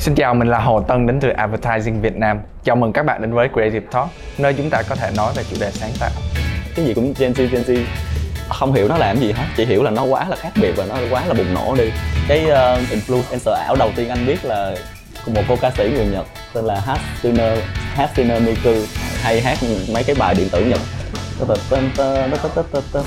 Xin 0.00 0.14
chào, 0.14 0.34
mình 0.34 0.48
là 0.48 0.58
Hồ 0.58 0.80
Tân 0.80 1.06
đến 1.06 1.20
từ 1.20 1.28
Advertising 1.28 2.00
Việt 2.00 2.16
Nam. 2.16 2.40
Chào 2.64 2.76
mừng 2.76 2.92
các 2.92 3.06
bạn 3.06 3.22
đến 3.22 3.32
với 3.32 3.48
Creative 3.48 3.86
Talk, 3.92 4.08
nơi 4.38 4.54
chúng 4.54 4.70
ta 4.70 4.82
có 4.88 4.94
thể 4.94 5.10
nói 5.16 5.32
về 5.36 5.42
chủ 5.50 5.56
đề 5.60 5.70
sáng 5.70 5.90
tạo. 6.00 6.10
cái 6.76 6.84
gì 6.84 6.94
cũng 6.94 7.14
Gen 7.18 7.32
Z 7.32 7.48
Gen 7.48 7.62
Z 7.62 7.84
không 8.48 8.72
hiểu 8.72 8.88
nó 8.88 8.96
làm 8.96 9.16
gì 9.16 9.32
hết 9.32 9.44
chỉ 9.56 9.64
hiểu 9.64 9.82
là 9.82 9.90
nó 9.90 10.04
quá 10.04 10.28
là 10.28 10.36
khác 10.36 10.50
biệt 10.60 10.72
và 10.76 10.84
nó 10.88 10.94
quá 11.10 11.26
là 11.26 11.34
bùng 11.34 11.54
nổ 11.54 11.74
đi 11.78 11.90
cái 12.28 12.44
uh, 12.44 12.50
influencer 12.90 13.52
ảo 13.52 13.76
đầu 13.78 13.90
tiên 13.96 14.08
anh 14.08 14.26
biết 14.26 14.44
là 14.44 14.74
một 15.26 15.42
cô 15.48 15.56
ca 15.60 15.70
sĩ 15.70 15.90
người 15.94 16.06
Nhật 16.06 16.26
tên 16.54 16.64
là 16.64 16.80
Hatsune 16.80 17.56
Hatsune 17.94 18.40
Miku 18.40 18.74
hay 19.22 19.40
hát 19.40 19.58
mấy 19.94 20.04
cái 20.04 20.16
bài 20.18 20.34
điện 20.34 20.48
tử 20.52 20.64
Nhật 20.64 20.80
Tơ 22.92 23.00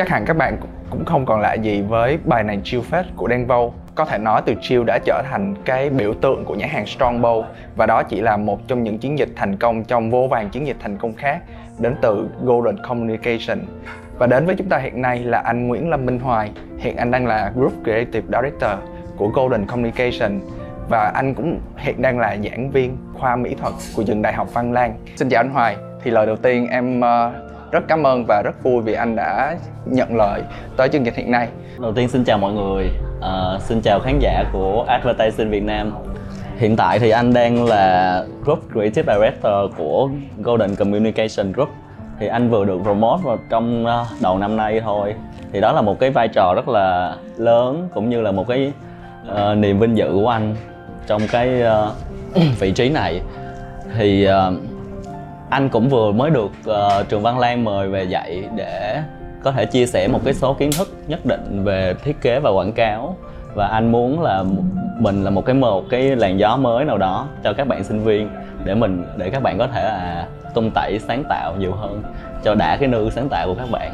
Chắc 0.00 0.08
hẳn 0.08 0.24
các 0.24 0.36
bạn 0.36 0.56
cũng 0.90 1.04
không 1.04 1.26
còn 1.26 1.40
lạ 1.40 1.54
gì 1.54 1.82
với 1.82 2.18
bài 2.24 2.42
này 2.42 2.58
Chill 2.64 2.82
Fest 2.90 3.04
của 3.16 3.28
Đen 3.28 3.46
Vâu. 3.46 3.74
Có 3.94 4.04
thể 4.04 4.18
nói 4.18 4.42
từ 4.46 4.54
Chill 4.60 4.84
đã 4.84 4.98
trở 5.04 5.22
thành 5.30 5.54
cái 5.64 5.90
biểu 5.90 6.14
tượng 6.14 6.44
của 6.44 6.54
nhãn 6.54 6.68
hàng 6.68 6.84
Strongbow 6.84 7.44
và 7.76 7.86
đó 7.86 8.02
chỉ 8.02 8.20
là 8.20 8.36
một 8.36 8.68
trong 8.68 8.82
những 8.82 8.98
chiến 8.98 9.18
dịch 9.18 9.28
thành 9.36 9.56
công 9.56 9.84
trong 9.84 10.10
vô 10.10 10.28
vàng 10.30 10.48
chiến 10.50 10.66
dịch 10.66 10.76
thành 10.80 10.96
công 10.98 11.12
khác 11.14 11.38
đến 11.78 11.94
từ 12.02 12.28
Golden 12.42 12.76
Communication. 12.82 13.58
Và 14.18 14.26
đến 14.26 14.46
với 14.46 14.54
chúng 14.58 14.68
ta 14.68 14.78
hiện 14.78 15.02
nay 15.02 15.18
là 15.18 15.38
anh 15.38 15.68
Nguyễn 15.68 15.90
Lâm 15.90 16.06
Minh 16.06 16.18
Hoài. 16.18 16.50
Hiện 16.78 16.96
anh 16.96 17.10
đang 17.10 17.26
là 17.26 17.52
Group 17.54 17.72
Creative 17.84 18.26
Director 18.26 18.72
của 19.16 19.28
Golden 19.28 19.66
Communication 19.66 20.40
và 20.88 21.12
anh 21.14 21.34
cũng 21.34 21.60
hiện 21.76 22.02
đang 22.02 22.18
là 22.18 22.36
giảng 22.44 22.70
viên 22.70 22.96
khoa 23.18 23.36
mỹ 23.36 23.54
thuật 23.54 23.74
của 23.96 24.02
trường 24.06 24.22
Đại 24.22 24.32
học 24.32 24.54
Văn 24.54 24.72
Lang. 24.72 24.94
Xin 25.16 25.28
chào 25.28 25.40
anh 25.40 25.50
Hoài. 25.50 25.76
Thì 26.02 26.10
lời 26.10 26.26
đầu 26.26 26.36
tiên 26.36 26.66
em 26.70 27.00
uh, 27.00 27.49
rất 27.70 27.84
cảm 27.88 28.06
ơn 28.06 28.24
và 28.28 28.42
rất 28.44 28.62
vui 28.62 28.82
vì 28.82 28.92
anh 28.92 29.16
đã 29.16 29.56
nhận 29.86 30.16
lời 30.16 30.42
tới 30.76 30.88
chương 30.88 31.04
trình 31.04 31.14
hiện 31.14 31.30
nay. 31.30 31.48
đầu 31.78 31.92
tiên 31.92 32.08
xin 32.08 32.24
chào 32.24 32.38
mọi 32.38 32.52
người. 32.52 32.90
Ờ, 33.20 33.58
xin 33.62 33.80
chào 33.80 34.00
khán 34.00 34.18
giả 34.18 34.44
của 34.52 34.84
Advertising 34.88 35.50
Việt 35.50 35.62
Nam. 35.62 35.92
Hiện 36.56 36.76
tại 36.76 36.98
thì 36.98 37.10
anh 37.10 37.32
đang 37.32 37.64
là 37.64 38.24
Group 38.44 38.58
Creative 38.72 39.14
Director 39.14 39.76
của 39.76 40.08
Golden 40.38 40.76
Communication 40.76 41.52
Group. 41.52 41.68
Thì 42.20 42.26
anh 42.26 42.50
vừa 42.50 42.64
được 42.64 42.80
promote 42.82 43.22
vào 43.24 43.38
trong 43.50 43.86
à, 43.86 44.04
đầu 44.22 44.38
năm 44.38 44.56
nay 44.56 44.80
thôi. 44.80 45.14
Thì 45.52 45.60
đó 45.60 45.72
là 45.72 45.82
một 45.82 45.98
cái 46.00 46.10
vai 46.10 46.28
trò 46.28 46.54
rất 46.56 46.68
là 46.68 47.16
lớn 47.36 47.88
cũng 47.94 48.10
như 48.10 48.20
là 48.20 48.32
một 48.32 48.48
cái 48.48 48.72
uh, 49.32 49.58
niềm 49.58 49.78
vinh 49.78 49.96
dự 49.96 50.10
của 50.12 50.28
anh 50.28 50.56
trong 51.06 51.22
cái 51.32 51.62
uh, 51.62 51.94
vị 52.60 52.72
trí 52.72 52.88
này. 52.88 53.20
Thì 53.98 54.28
uh, 54.28 54.69
anh 55.50 55.68
cũng 55.68 55.88
vừa 55.88 56.12
mới 56.12 56.30
được 56.30 56.50
ờ, 56.64 57.04
trường 57.08 57.22
Văn 57.22 57.38
Lang 57.38 57.64
mời 57.64 57.88
về 57.88 58.04
dạy 58.04 58.44
để 58.56 59.02
có 59.44 59.52
thể 59.52 59.66
chia 59.66 59.86
sẻ 59.86 60.08
một 60.08 60.20
cái 60.24 60.34
số 60.34 60.54
kiến 60.54 60.70
thức 60.78 60.88
nhất 61.06 61.26
định 61.26 61.64
về 61.64 61.94
thiết 62.04 62.20
kế 62.20 62.40
và 62.40 62.50
quảng 62.50 62.72
cáo 62.72 63.16
và 63.54 63.66
anh 63.66 63.92
muốn 63.92 64.22
là 64.22 64.44
mình 64.98 65.24
là 65.24 65.30
một 65.30 65.46
cái 65.46 65.54
một 65.54 65.84
cái 65.90 66.16
làn 66.16 66.38
gió 66.38 66.56
mới 66.56 66.84
nào 66.84 66.98
đó 66.98 67.26
cho 67.44 67.52
các 67.52 67.66
bạn 67.66 67.84
sinh 67.84 68.04
viên 68.04 68.28
để 68.64 68.74
mình 68.74 69.06
để 69.16 69.30
các 69.30 69.42
bạn 69.42 69.58
có 69.58 69.66
thể 69.66 69.82
à 69.82 70.26
tung 70.54 70.70
tẩy 70.74 70.98
sáng 71.08 71.24
tạo 71.28 71.54
nhiều 71.58 71.72
hơn 71.72 72.02
cho 72.44 72.54
đã 72.54 72.76
cái 72.76 72.88
nư 72.88 73.10
sáng 73.10 73.28
tạo 73.28 73.46
của 73.46 73.54
các 73.54 73.70
bạn 73.70 73.92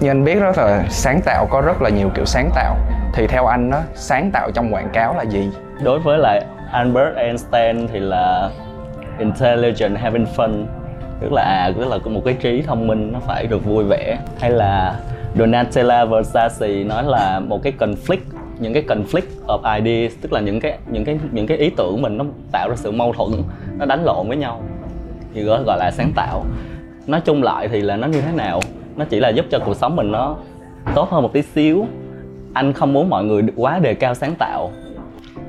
Như 0.00 0.10
anh 0.10 0.24
biết 0.24 0.40
đó 0.40 0.52
là 0.56 0.84
sáng 0.88 1.20
tạo 1.24 1.46
có 1.50 1.60
rất 1.60 1.82
là 1.82 1.90
nhiều 1.90 2.10
kiểu 2.14 2.24
sáng 2.24 2.50
tạo. 2.54 2.76
Thì 3.14 3.26
theo 3.26 3.46
anh 3.46 3.70
đó, 3.70 3.80
sáng 3.94 4.30
tạo 4.30 4.50
trong 4.54 4.74
quảng 4.74 4.88
cáo 4.92 5.14
là 5.14 5.22
gì? 5.22 5.50
đối 5.82 5.98
với 5.98 6.18
lại 6.18 6.44
Albert 6.72 7.16
Einstein 7.16 7.88
thì 7.92 8.00
là 8.00 8.50
intelligent, 9.20 9.98
having 9.98 10.26
fun. 10.36 10.64
Tức 11.20 11.32
là 11.32 11.42
à 11.42 11.72
tức 11.76 11.88
là 11.88 11.98
có 12.04 12.10
một 12.10 12.22
cái 12.24 12.34
trí 12.34 12.62
thông 12.62 12.86
minh, 12.86 13.12
nó 13.12 13.18
phải 13.20 13.46
được 13.46 13.64
vui 13.64 13.84
vẻ. 13.84 14.18
Hay 14.40 14.50
là 14.50 15.00
Donatella 15.38 16.04
Versace 16.04 16.84
nói 16.84 17.04
là 17.04 17.40
một 17.40 17.62
cái 17.62 17.72
conflict, 17.78 18.24
những 18.58 18.72
cái 18.72 18.82
conflict 18.88 19.46
of 19.46 19.74
ideas, 19.82 20.12
tức 20.20 20.32
là 20.32 20.40
những 20.40 20.60
cái 20.60 20.78
những 20.86 21.04
cái 21.04 21.18
những 21.32 21.46
cái 21.46 21.56
ý 21.56 21.70
tưởng 21.76 22.02
mình 22.02 22.18
nó 22.18 22.24
tạo 22.52 22.68
ra 22.68 22.76
sự 22.76 22.90
mâu 22.90 23.12
thuẫn, 23.12 23.42
nó 23.78 23.86
đánh 23.86 24.04
lộn 24.04 24.28
với 24.28 24.36
nhau. 24.36 24.62
Thì 25.34 25.42
gọi 25.42 25.62
gọi 25.66 25.78
là 25.78 25.90
sáng 25.90 26.12
tạo. 26.16 26.44
Nói 27.06 27.20
chung 27.20 27.42
lại 27.42 27.68
thì 27.68 27.80
là 27.80 27.96
nó 27.96 28.06
như 28.06 28.20
thế 28.20 28.32
nào? 28.32 28.60
Nó 28.96 29.04
chỉ 29.04 29.20
là 29.20 29.28
giúp 29.28 29.46
cho 29.50 29.58
cuộc 29.58 29.76
sống 29.76 29.96
mình 29.96 30.12
nó 30.12 30.36
tốt 30.94 31.10
hơn 31.10 31.22
một 31.22 31.32
tí 31.32 31.42
xíu. 31.42 31.86
Anh 32.54 32.72
không 32.72 32.92
muốn 32.92 33.10
mọi 33.10 33.24
người 33.24 33.42
quá 33.56 33.78
đề 33.78 33.94
cao 33.94 34.14
sáng 34.14 34.34
tạo. 34.34 34.70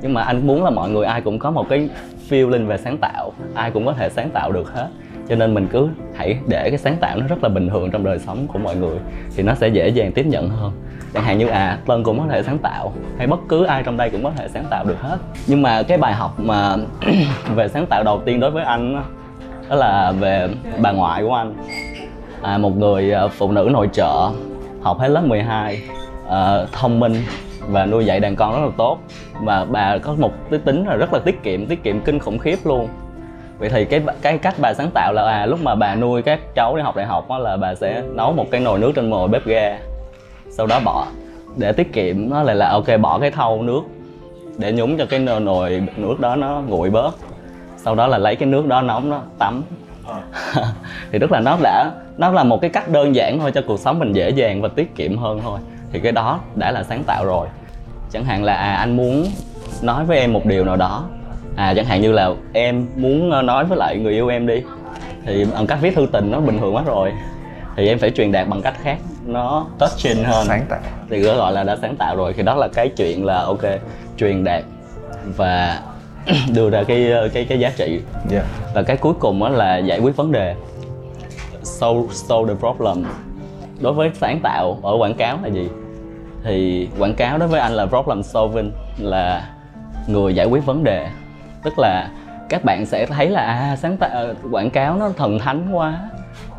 Nhưng 0.02 0.14
mà 0.14 0.22
anh 0.22 0.48
muốn 0.48 0.64
là 0.64 0.70
mọi 0.70 0.90
người 0.90 1.06
ai 1.06 1.22
cũng 1.22 1.40
có 1.40 1.52
một 1.52 1.70
cái 1.70 1.90
feeling 2.32 2.66
về 2.66 2.78
sáng 2.78 2.98
tạo 2.98 3.34
ai 3.54 3.72
cũng 3.72 3.86
có 3.86 3.94
thể 3.94 4.10
sáng 4.10 4.30
tạo 4.30 4.52
được 4.52 4.74
hết. 4.74 4.88
Cho 5.30 5.36
nên 5.36 5.54
mình 5.54 5.68
cứ 5.72 5.90
hãy 6.16 6.38
để 6.48 6.70
cái 6.70 6.78
sáng 6.78 6.98
tạo 7.02 7.18
nó 7.18 7.28
rất 7.28 7.44
là 7.44 7.50
bình 7.50 7.70
thường 7.70 7.92
trong 7.92 8.04
đời 8.04 8.20
sống 8.20 8.48
của 8.48 8.60
mọi 8.60 8.76
người 8.76 8.98
thì 9.36 9.44
nó 9.44 9.54
sẽ 9.54 9.68
dễ 9.68 9.90
dàng 9.90 10.12
tiếp 10.12 10.26
nhận 10.26 10.50
hơn. 10.50 10.72
Chẳng 11.14 11.24
hạn 11.24 11.38
như 11.38 11.48
à 11.48 11.78
tân 11.88 12.04
cũng 12.04 12.20
có 12.20 12.26
thể 12.30 12.44
sáng 12.44 12.58
tạo 12.58 12.94
hay 13.18 13.28
bất 13.28 13.40
cứ 13.50 13.66
ai 13.66 13.84
trong 13.84 13.98
đây 13.98 14.10
cũng 14.10 14.24
có 14.24 14.32
thể 14.36 14.48
sáng 14.48 14.66
tạo 14.70 14.86
được 14.86 15.02
hết. 15.02 15.18
Nhưng 15.48 15.62
mà 15.62 15.84
cái 15.84 15.98
bài 15.98 16.14
học 16.14 16.40
mà 16.40 16.76
về 17.56 17.68
sáng 17.68 17.86
tạo 17.86 18.04
đầu 18.04 18.22
tiên 18.26 18.40
đối 18.40 18.52
với 18.52 18.64
anh 18.64 19.04
đó 19.70 19.76
là 19.76 20.12
về 20.20 20.50
bà 20.82 20.92
ngoại 20.92 21.24
của 21.24 21.34
anh. 21.34 21.56
À, 22.42 22.58
một 22.58 22.78
người 22.78 23.12
ờ, 23.12 23.28
phụ 23.28 23.52
nữ 23.52 23.70
nội 23.72 23.90
trợ 23.94 24.30
học 24.82 25.00
hết 25.00 25.08
lớp 25.08 25.22
12 25.26 25.76
à, 25.76 25.80
ờ, 26.28 26.68
thông 26.72 27.00
minh 27.00 27.14
và 27.68 27.86
nuôi 27.86 28.06
dạy 28.06 28.20
đàn 28.20 28.36
con 28.36 28.54
rất 28.54 28.66
là 28.66 28.72
tốt. 28.78 29.00
Và 29.42 29.66
bà 29.66 29.98
có 29.98 30.16
một 30.20 30.32
cái 30.50 30.60
tính 30.60 30.86
là 30.88 30.96
rất 30.96 31.14
là 31.14 31.20
tiết 31.20 31.44
kiệm 31.44 31.66
tiết 31.66 31.84
kiệm 31.84 32.00
kinh 32.00 32.20
khủng 32.20 32.38
khiếp 32.38 32.58
luôn. 32.64 32.88
Vậy 33.60 33.70
thì 33.70 33.86
cái 33.86 34.02
cái 34.22 34.38
cách 34.38 34.56
bà 34.58 34.74
sáng 34.74 34.90
tạo 34.94 35.14
là 35.14 35.24
à 35.24 35.46
lúc 35.46 35.60
mà 35.64 35.76
bà 35.76 35.96
nuôi 35.96 36.22
các 36.22 36.40
cháu 36.56 36.76
đi 36.78 36.82
học 36.82 36.96
đại 36.96 37.06
học 37.06 37.30
đó 37.30 37.38
là 37.38 37.58
bà 37.58 37.76
sẽ 37.76 38.04
nấu 38.14 38.34
một 38.34 38.46
cái 38.52 38.62
nồi 38.62 38.80
nước 38.80 38.92
trên 38.96 39.10
mồi 39.10 39.28
bếp 39.28 39.46
ga 39.46 39.78
sau 40.50 40.68
đó 40.68 40.80
bỏ. 40.86 41.08
Để 41.58 41.72
tiết 41.72 41.94
kiệm 41.94 42.30
nó 42.30 42.44
lại 42.44 42.56
là 42.56 42.70
ok 42.70 42.88
bỏ 43.02 43.20
cái 43.20 43.32
thau 43.32 43.62
nước 43.62 43.82
để 44.58 44.72
nhúng 44.72 44.98
cho 44.98 45.06
cái 45.06 45.20
nồi, 45.20 45.40
nồi 45.40 45.84
nước 45.98 46.20
đó 46.20 46.36
nó 46.36 46.62
nguội 46.68 46.90
bớt. 46.90 47.16
Sau 47.78 47.96
đó 47.96 48.08
là 48.08 48.18
lấy 48.18 48.36
cái 48.36 48.50
nước 48.50 48.68
đó 48.68 48.82
nóng 48.82 49.10
nó 49.10 49.22
tắm. 49.40 49.64
Thì 51.12 51.20
tức 51.20 51.32
là 51.32 51.40
nó 51.40 51.58
đã 51.64 51.92
nó 52.18 52.32
là 52.32 52.44
một 52.44 52.62
cái 52.62 52.70
cách 52.70 52.90
đơn 52.90 53.16
giản 53.16 53.40
thôi 53.40 53.52
cho 53.52 53.62
cuộc 53.68 53.80
sống 53.80 54.00
mình 54.00 54.14
dễ 54.14 54.30
dàng 54.30 54.62
và 54.62 54.68
tiết 54.68 54.96
kiệm 54.96 55.18
hơn 55.18 55.40
thôi 55.44 55.60
thì 55.92 56.00
cái 56.00 56.12
đó 56.12 56.40
đã 56.56 56.72
là 56.72 56.84
sáng 56.84 57.04
tạo 57.04 57.26
rồi. 57.26 57.48
Chẳng 58.12 58.26
hạn 58.26 58.44
là 58.44 58.54
à 58.54 58.74
anh 58.74 58.98
muốn 58.98 59.26
nói 59.82 60.06
với 60.06 60.18
em 60.18 60.34
một 60.34 60.46
điều 60.46 60.66
nào 60.66 60.76
đó. 60.76 61.06
À 61.56 61.74
chẳng 61.76 61.86
hạn 61.86 62.02
như 62.02 62.12
là 62.12 62.32
em 62.54 62.88
muốn 62.96 63.32
ờ, 63.32 63.42
nói 63.42 63.66
với 63.66 63.78
lại 63.78 63.98
người 63.98 64.14
yêu 64.14 64.28
em 64.28 64.48
đi. 64.48 64.64
Thì 65.26 65.46
bằng 65.54 65.68
cách 65.68 65.78
viết 65.82 65.96
thư 65.96 66.08
tình 66.12 66.32
nó 66.32 66.40
bình 66.40 66.60
thường 66.60 66.76
quá 66.76 66.84
rồi. 66.86 67.12
Thì 67.76 67.88
em 67.88 68.00
phải 68.00 68.12
truyền 68.12 68.32
đạt 68.32 68.48
bằng 68.48 68.62
cách 68.62 68.76
khác. 68.82 68.98
Nó 69.26 69.66
touching 69.80 70.24
hơn. 70.24 70.48
Sáng 70.48 70.66
tạo. 70.70 70.80
thì 71.10 71.20
gọi 71.20 71.54
là 71.54 71.64
đã 71.64 71.78
sáng 71.82 71.96
tạo 71.96 72.16
rồi. 72.16 72.34
Thì 72.34 72.44
đó 72.44 72.56
là 72.56 72.68
cái 72.68 72.90
chuyện 72.90 73.26
là 73.26 73.42
ok 73.42 73.64
truyền 74.18 74.44
đạt 74.44 74.64
và 75.38 75.82
đưa 76.54 76.70
ra 76.70 76.84
cái 76.84 77.12
ờ, 77.12 77.30
cái 77.34 77.46
cái 77.46 77.60
giá 77.60 77.72
trị. 77.78 78.02
Yeah. 78.32 78.46
và 78.74 78.84
cái 78.84 78.98
cuối 78.98 79.14
cùng 79.20 79.40
đó 79.40 79.50
là 79.50 79.78
giải 79.78 80.00
quyết 80.00 80.16
vấn 80.16 80.32
đề. 80.32 80.56
Solve, 81.64 82.14
solve 82.14 82.54
the 82.54 82.60
problem. 82.60 83.06
Đối 83.80 83.94
với 83.94 84.12
sáng 84.14 84.40
tạo 84.44 84.80
ở 84.84 84.96
quảng 85.00 85.14
cáo 85.14 85.40
là 85.44 85.50
gì 85.50 85.70
thì 86.44 86.90
quảng 87.00 87.14
cáo 87.14 87.38
đối 87.38 87.48
với 87.48 87.60
anh 87.60 87.72
là 87.72 87.86
problem 87.86 88.24
solving 88.24 88.72
là 88.98 89.50
người 90.08 90.36
giải 90.36 90.46
quyết 90.46 90.66
vấn 90.66 90.84
đề. 90.84 91.08
Tức 91.64 91.74
là 91.80 92.10
các 92.50 92.64
bạn 92.64 92.86
sẽ 92.86 93.06
thấy 93.06 93.30
là 93.30 93.42
à 93.42 93.76
sáng 93.76 93.98
tạo 93.98 94.28
quảng 94.52 94.70
cáo 94.70 94.96
nó 94.96 95.10
thần 95.18 95.40
thánh 95.40 95.68
quá 95.74 96.00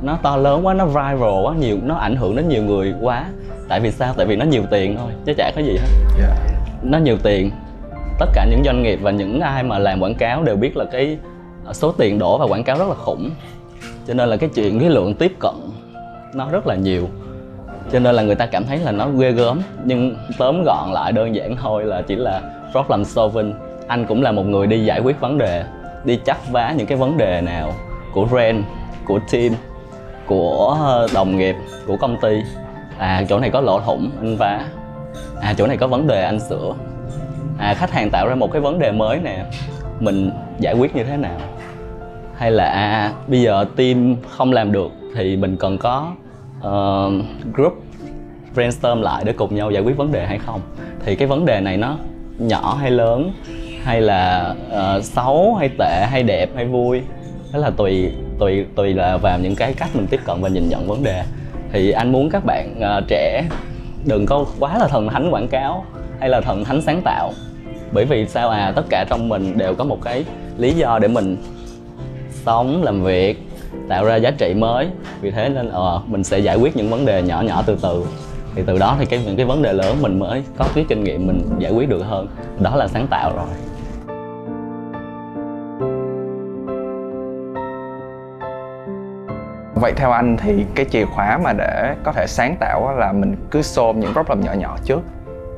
nó 0.03 0.19
to 0.22 0.37
lớn 0.37 0.66
quá 0.66 0.75
nó 0.75 0.87
viral 0.87 1.44
quá 1.44 1.54
nhiều 1.60 1.78
nó 1.82 1.94
ảnh 1.94 2.16
hưởng 2.16 2.37
đến 2.37 2.48
nhiều 2.48 2.62
người 2.62 2.94
quá. 3.00 3.25
Tại 3.69 3.81
vì 3.81 3.91
sao? 3.91 4.15
Tại 4.16 4.26
vì 4.26 4.37
nó 4.37 4.44
nhiều 4.44 4.62
tiền 4.71 4.97
thôi 4.98 5.10
chứ 5.26 5.32
chả 5.37 5.53
có 5.56 5.62
gì 5.62 5.76
hết. 5.76 5.88
Yeah. 6.19 6.37
nó 6.82 6.98
nhiều 6.98 7.16
tiền. 7.22 7.50
Tất 8.19 8.26
cả 8.34 8.47
những 8.50 8.62
doanh 8.65 8.82
nghiệp 8.82 8.98
và 9.03 9.10
những 9.10 9.41
ai 9.41 9.62
mà 9.62 9.78
làm 9.78 10.00
quảng 10.00 10.15
cáo 10.15 10.42
đều 10.42 10.56
biết 10.56 10.76
là 10.76 10.84
cái 10.92 11.19
số 11.72 11.92
tiền 11.92 12.19
đổ 12.19 12.38
vào 12.38 12.48
quảng 12.48 12.65
cáo 12.65 12.78
rất 12.78 12.88
là 12.88 12.94
khủng. 12.94 13.31
Cho 14.06 14.15
nên 14.15 14.28
là 14.28 14.37
cái 14.37 14.50
chuyện 14.54 14.81
cái 14.81 14.91
lượng 14.91 15.15
tiếp 15.15 15.32
cận 15.38 15.54
nó 16.34 16.48
rất 16.50 16.66
là 16.66 16.75
nhiều 16.75 17.09
cho 17.92 17.98
nên 17.98 18.14
là 18.14 18.22
người 18.22 18.34
ta 18.34 18.47
cảm 18.47 18.64
thấy 18.64 18.78
là 18.78 18.92
nó 18.92 19.08
ghê 19.08 19.32
gớm. 19.32 19.60
Nhưng 19.84 20.16
tóm 20.38 20.62
gọn 20.64 20.92
lại 20.92 21.12
đơn 21.12 21.34
giản 21.34 21.56
thôi 21.56 21.84
là 21.84 22.03
chỉ 22.03 22.16
là 22.16 22.41
problem 22.72 23.04
solving 23.04 23.54
anh 23.86 24.06
cũng 24.06 24.22
là 24.22 24.33
một 24.33 24.42
người 24.42 24.66
đi 24.66 24.84
giải 24.84 25.00
quyết 25.00 25.21
vấn 25.21 25.39
đề 25.39 25.65
đi 26.04 26.21
chắc 26.24 26.39
vá 26.50 26.74
những 26.77 26.86
cái 26.86 26.98
vấn 26.98 27.18
đề 27.18 27.41
nào 27.41 27.72
của 28.12 28.24
brand 28.24 28.65
của 29.04 29.18
team 29.33 29.53
của 30.27 30.77
ờ, 30.80 31.06
đồng 31.15 31.36
nghiệp 31.36 31.56
của 31.86 31.97
công 31.97 32.16
ty. 32.21 32.42
À 32.98 33.24
chỗ 33.28 33.39
này 33.39 33.50
có 33.50 33.60
lỗ 33.60 33.80
thủng 33.80 34.10
anh 34.21 34.36
vá. 34.36 34.60
À 35.41 35.54
chỗ 35.59 35.66
này 35.66 35.77
có 35.77 35.86
vấn 35.86 36.06
đề 36.06 36.22
anh 36.22 36.41
sửa. 36.41 36.74
À 37.59 37.74
khách 37.74 37.91
hàng 37.91 38.10
tạo 38.10 38.28
ra 38.28 38.34
một 38.34 38.53
cái 38.53 38.62
vấn 38.62 38.78
đề 38.78 38.92
mới 38.92 39.18
nè 39.18 39.45
mình 40.00 40.30
giải 40.59 40.74
quyết 40.74 40.97
như 40.97 41.04
thế 41.04 41.16
nào? 41.16 41.41
Hay 42.36 42.50
là 42.50 42.65
à, 42.65 43.12
bây 43.27 43.41
giờ 43.41 43.65
team 43.77 44.16
không 44.30 44.53
làm 44.53 44.72
được 44.72 44.91
thì 45.16 45.36
mình 45.36 45.56
cần 45.56 45.78
có 45.78 46.12
uh, 46.66 47.12
group 47.54 47.82
brainstorm 48.54 49.03
lại 49.03 49.22
để 49.26 49.32
cùng 49.32 49.54
nhau 49.54 49.70
giải 49.70 49.82
quyết 49.82 49.97
vấn 49.97 50.12
đề 50.12 50.26
hay 50.26 50.38
không? 50.38 50.60
Thì 51.04 51.16
cái 51.16 51.28
vấn 51.28 51.44
đề 51.44 51.60
này 51.60 51.76
nó 51.76 51.97
nhỏ 52.38 52.78
hay 52.80 52.91
lớn? 52.91 53.32
Hay 53.82 54.00
là 54.00 54.54
uh, 54.68 55.04
xấu 55.04 55.54
hay 55.54 55.68
tệ 55.78 56.06
hay 56.10 56.22
đẹp 56.22 56.50
hay 56.54 56.64
vui? 56.64 57.03
Đó 57.53 57.59
là 57.59 57.70
tùy 57.70 58.12
tùy 58.38 58.66
tùy 58.74 58.94
là 58.94 59.16
vào 59.16 59.38
những 59.38 59.56
cái 59.56 59.74
cách 59.74 59.88
mình 59.94 60.06
tiếp 60.06 60.20
cận 60.24 60.41
và 60.41 60.48
nhìn 60.48 60.68
nhận 60.68 60.88
vấn 60.88 61.03
đề. 61.03 61.22
Thì 61.72 61.91
anh 61.91 62.12
muốn 62.12 62.30
các 62.30 62.44
bạn 62.44 62.74
uh, 62.78 63.04
trẻ 63.09 63.44
đừng 64.04 64.26
có 64.26 64.44
quá 64.60 64.78
là 64.78 64.88
thần 64.88 65.09
thánh 65.09 65.30
quảng 65.30 65.48
cáo 65.48 65.84
hay 66.20 66.28
là 66.28 66.41
thần 66.41 66.64
thánh 66.64 66.82
sáng 66.82 67.03
tạo. 67.04 67.32
Bởi 67.92 68.04
vì 68.04 68.26
sao 68.26 68.50
à? 68.50 68.72
Tất 68.76 68.82
cả 68.91 69.04
trong 69.10 69.28
mình 69.28 69.59
đều 69.59 69.74
có 69.74 69.84
một 69.84 69.98
cái 70.03 70.24
lý 70.59 70.70
do 70.70 70.98
để 70.98 71.09
mình 71.09 71.36
sống 72.44 72.82
làm 72.82 73.03
việc 73.03 73.48
tạo 73.89 74.04
ra 74.04 74.16
giá 74.16 74.30
trị 74.30 74.54
mới. 74.54 74.89
Vì 75.21 75.30
thế 75.30 75.48
nên 75.48 75.69
ờ 75.69 76.03
mình 76.07 76.24
sẽ 76.24 76.39
giải 76.39 76.57
quyết 76.57 76.77
những 76.77 76.91
vấn 76.91 77.07
đề 77.07 77.22
nhỏ 77.22 77.41
nhỏ 77.41 77.63
từ 77.66 77.78
từ. 77.83 78.07
Thì 78.54 78.63
từ 78.66 78.78
đó 78.78 78.97
thì 78.98 79.07
cái, 79.07 79.22
những 79.24 79.36
cái 79.36 79.47
vấn 79.47 79.63
đề 79.63 79.72
lớn 79.72 79.97
mình 80.01 80.19
mới 80.19 80.45
có 80.59 80.65
cái 80.74 80.84
kinh 80.89 81.04
nghiệm 81.04 81.27
mình 81.27 81.41
giải 81.59 81.72
quyết 81.72 81.89
được 81.89 82.03
hơn. 82.03 82.28
Đó 82.60 82.77
là 82.77 82.89
sáng 82.89 83.07
tạo 83.07 83.33
rồi. 83.36 83.47
Vậy 89.74 89.92
theo 89.97 90.10
anh 90.10 90.36
thì 90.36 90.65
cái 90.74 90.86
chìa 90.91 91.04
khóa 91.04 91.39
mà 91.45 91.53
để 91.53 91.95
có 92.04 92.13
thể 92.13 92.27
sáng 92.28 92.57
tạo 92.60 92.97
là 92.98 93.13
mình 93.13 93.36
cứ 93.51 93.63
xôm 93.63 94.01
những 94.01 94.13
problem 94.13 94.41
nhỏ 94.41 94.53
nhỏ 94.53 94.77
trước 94.84 95.01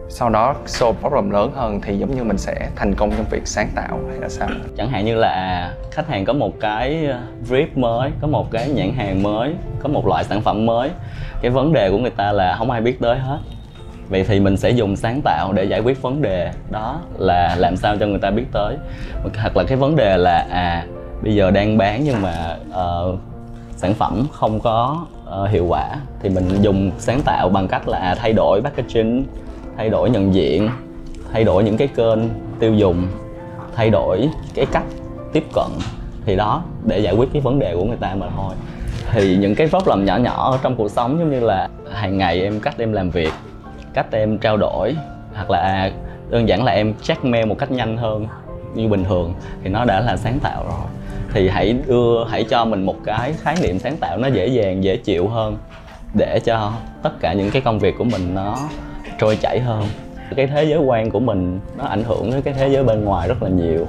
sau 0.08 0.30
đó 0.30 0.54
solve 0.66 1.00
problem 1.00 1.30
lớn 1.30 1.52
hơn 1.54 1.80
thì 1.80 1.98
giống 1.98 2.16
như 2.16 2.24
mình 2.24 2.38
sẽ 2.38 2.68
thành 2.76 2.94
công 2.94 3.10
trong 3.10 3.26
việc 3.30 3.46
sáng 3.46 3.68
tạo 3.74 4.00
hay 4.10 4.18
là 4.18 4.28
sao? 4.28 4.48
chẳng 4.76 4.88
hạn 4.88 5.04
như 5.04 5.14
là 5.14 5.72
khách 5.90 6.08
hàng 6.08 6.24
có 6.24 6.32
một 6.32 6.60
cái 6.60 7.06
ờ, 7.06 7.18
brief 7.48 7.66
mới 7.74 8.10
có 8.20 8.26
một 8.26 8.50
cái 8.50 8.68
nhãn 8.68 8.92
hàng 8.92 9.22
mới 9.22 9.54
có 9.82 9.88
một 9.88 10.06
loại 10.06 10.24
sản 10.24 10.40
phẩm 10.40 10.66
mới. 10.66 10.90
Cái 11.42 11.50
vấn 11.50 11.72
đề 11.72 11.90
của 11.90 11.98
người 11.98 12.10
ta 12.10 12.32
là 12.32 12.56
không 12.58 12.70
ai 12.70 12.80
biết 12.80 13.00
tới 13.00 13.18
hết. 13.18 13.38
Vậy 14.08 14.24
thì 14.28 14.40
mình 14.40 14.56
sẽ 14.56 14.70
dùng 14.70 14.96
sáng 14.96 15.20
tạo 15.24 15.52
để 15.52 15.64
giải 15.64 15.80
quyết 15.80 16.02
vấn 16.02 16.22
đề 16.22 16.52
đó 16.70 17.00
là 17.18 17.56
làm 17.58 17.76
sao 17.76 17.96
cho 17.96 18.06
người 18.06 18.18
ta 18.18 18.30
biết 18.30 18.44
tới. 18.52 18.76
Hoặc 19.22 19.56
là 19.56 19.64
cái 19.64 19.76
vấn 19.76 19.96
đề 19.96 20.16
là 20.16 20.46
à 20.50 20.86
bây 21.22 21.34
giờ 21.34 21.50
đang 21.50 21.78
bán 21.78 22.04
nhưng 22.04 22.22
mà 22.22 22.56
uh, 22.68 23.18
sản 23.76 23.94
phẩm 23.94 24.26
không 24.32 24.60
có 24.60 25.06
uh, 25.42 25.50
hiệu 25.50 25.66
quả 25.68 25.96
thì 26.20 26.28
mình 26.28 26.62
dùng 26.62 26.90
sáng 26.98 27.20
tạo 27.24 27.48
bằng 27.48 27.68
cách 27.68 27.88
là 27.88 27.98
à, 27.98 28.14
thay 28.14 28.32
đổi 28.32 28.60
packaging 28.62 29.24
thay 29.76 29.90
đổi 29.90 30.10
nhận 30.10 30.34
diện, 30.34 30.70
thay 31.32 31.44
đổi 31.44 31.64
những 31.64 31.76
cái 31.76 31.88
kênh 31.88 32.18
tiêu 32.58 32.74
dùng, 32.74 33.06
thay 33.74 33.90
đổi 33.90 34.28
cái 34.54 34.66
cách 34.72 34.84
tiếp 35.32 35.44
cận 35.54 35.70
thì 36.26 36.36
đó, 36.36 36.62
để 36.84 36.98
giải 36.98 37.14
quyết 37.14 37.28
cái 37.32 37.42
vấn 37.42 37.58
đề 37.58 37.74
của 37.74 37.84
người 37.84 37.96
ta 37.96 38.14
mà 38.14 38.26
thôi. 38.36 38.54
Thì 39.12 39.36
những 39.36 39.54
cái 39.54 39.66
problem 39.66 40.04
nhỏ 40.04 40.16
nhỏ 40.16 40.50
ở 40.50 40.58
trong 40.62 40.76
cuộc 40.76 40.90
sống 40.90 41.18
giống 41.18 41.30
như 41.30 41.40
là 41.40 41.68
hàng 41.92 42.18
ngày 42.18 42.42
em 42.42 42.60
cách 42.60 42.74
em 42.78 42.92
làm 42.92 43.10
việc, 43.10 43.32
cách 43.94 44.06
em 44.10 44.38
trao 44.38 44.56
đổi, 44.56 44.96
hoặc 45.34 45.50
là 45.50 45.90
đơn 46.30 46.48
giản 46.48 46.64
là 46.64 46.72
em 46.72 46.94
check 47.02 47.24
mail 47.24 47.46
một 47.46 47.58
cách 47.58 47.70
nhanh 47.70 47.96
hơn 47.96 48.26
như 48.74 48.88
bình 48.88 49.04
thường 49.04 49.34
thì 49.62 49.70
nó 49.70 49.84
đã 49.84 50.00
là 50.00 50.16
sáng 50.16 50.38
tạo 50.42 50.64
rồi. 50.64 50.88
Thì 51.32 51.48
hãy 51.48 51.76
đưa, 51.86 52.24
hãy 52.24 52.44
cho 52.44 52.64
mình 52.64 52.86
một 52.86 52.96
cái 53.04 53.32
khái 53.42 53.56
niệm 53.62 53.78
sáng 53.78 53.96
tạo 53.96 54.18
nó 54.18 54.28
dễ 54.28 54.46
dàng, 54.46 54.84
dễ 54.84 54.96
chịu 54.96 55.28
hơn 55.28 55.56
để 56.14 56.40
cho 56.44 56.72
tất 57.02 57.20
cả 57.20 57.32
những 57.32 57.50
cái 57.50 57.62
công 57.62 57.78
việc 57.78 57.94
của 57.98 58.04
mình 58.04 58.34
nó 58.34 58.56
trôi 59.18 59.36
chảy 59.36 59.60
hơn. 59.60 59.84
Cái 60.36 60.46
thế 60.46 60.64
giới 60.64 60.78
quan 60.78 61.10
của 61.10 61.20
mình 61.20 61.60
nó 61.78 61.84
ảnh 61.84 62.04
hưởng 62.04 62.30
đến 62.30 62.42
cái 62.42 62.54
thế 62.54 62.68
giới 62.68 62.84
bên 62.84 63.04
ngoài 63.04 63.28
rất 63.28 63.42
là 63.42 63.48
nhiều. 63.48 63.86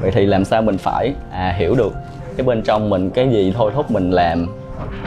Vậy 0.00 0.10
thì 0.10 0.26
làm 0.26 0.44
sao 0.44 0.62
mình 0.62 0.78
phải 0.78 1.12
à 1.32 1.54
hiểu 1.58 1.74
được 1.74 1.92
cái 2.36 2.46
bên 2.46 2.62
trong 2.62 2.90
mình, 2.90 3.10
cái 3.10 3.28
gì 3.28 3.52
thôi 3.56 3.72
thúc 3.74 3.90
mình 3.90 4.10
làm 4.10 4.46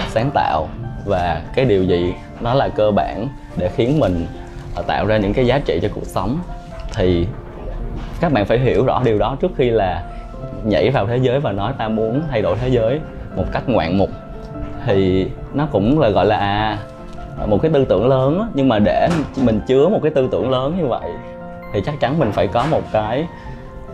sáng 0.10 0.30
tạo 0.34 0.68
và 1.06 1.42
cái 1.56 1.66
điều 1.66 1.84
gì 1.84 2.14
nó 2.42 2.54
là 2.54 2.68
cơ 2.68 2.92
bản 2.92 3.28
để 3.58 3.70
khiến 3.76 4.00
mình 4.00 4.26
à, 4.76 4.82
tạo 4.88 5.06
ra 5.06 5.18
những 5.18 5.34
cái 5.34 5.46
giá 5.46 5.60
trị 5.60 5.80
cho 5.82 5.88
cuộc 5.96 6.06
sống. 6.06 6.40
Thì 6.96 7.28
các 8.22 8.32
bạn 8.32 8.46
phải 8.46 8.60
hiểu 8.60 8.86
rõ 8.86 9.02
điều 9.06 9.20
đó 9.20 9.38
trước 9.42 9.52
khi 9.58 9.70
là 9.70 10.04
nhảy 10.64 10.90
vào 10.90 11.08
thế 11.08 11.18
giới 11.18 11.40
và 11.40 11.52
nói 11.52 11.74
ta 11.78 11.88
muốn 11.88 12.22
thay 12.32 12.42
đổi 12.42 12.58
thế 12.62 12.68
giới 12.70 13.00
một 13.36 13.46
cách 13.52 13.64
ngoạn 13.68 13.98
mục. 13.98 14.10
Thì 14.86 15.28
nó 15.54 15.68
cũng 15.72 16.00
là, 16.00 16.10
gọi 16.10 16.26
là 16.26 16.38
à 16.38 16.78
một 17.48 17.62
cái 17.62 17.72
tư 17.74 17.86
tưởng 17.90 18.08
lớn 18.08 18.52
nhưng 18.54 18.70
mà 18.70 18.80
để 18.80 19.10
mình 19.44 19.62
chứa 19.68 19.90
một 19.90 20.00
cái 20.04 20.12
tư 20.16 20.28
tưởng 20.32 20.52
lớn 20.52 20.78
như 20.78 20.88
vậy 20.88 21.12
thì 21.74 21.82
chắc 21.86 22.00
chắn 22.00 22.20
mình 22.20 22.32
phải 22.32 22.48
có 22.48 22.66
một 22.72 22.82
cái 22.92 23.28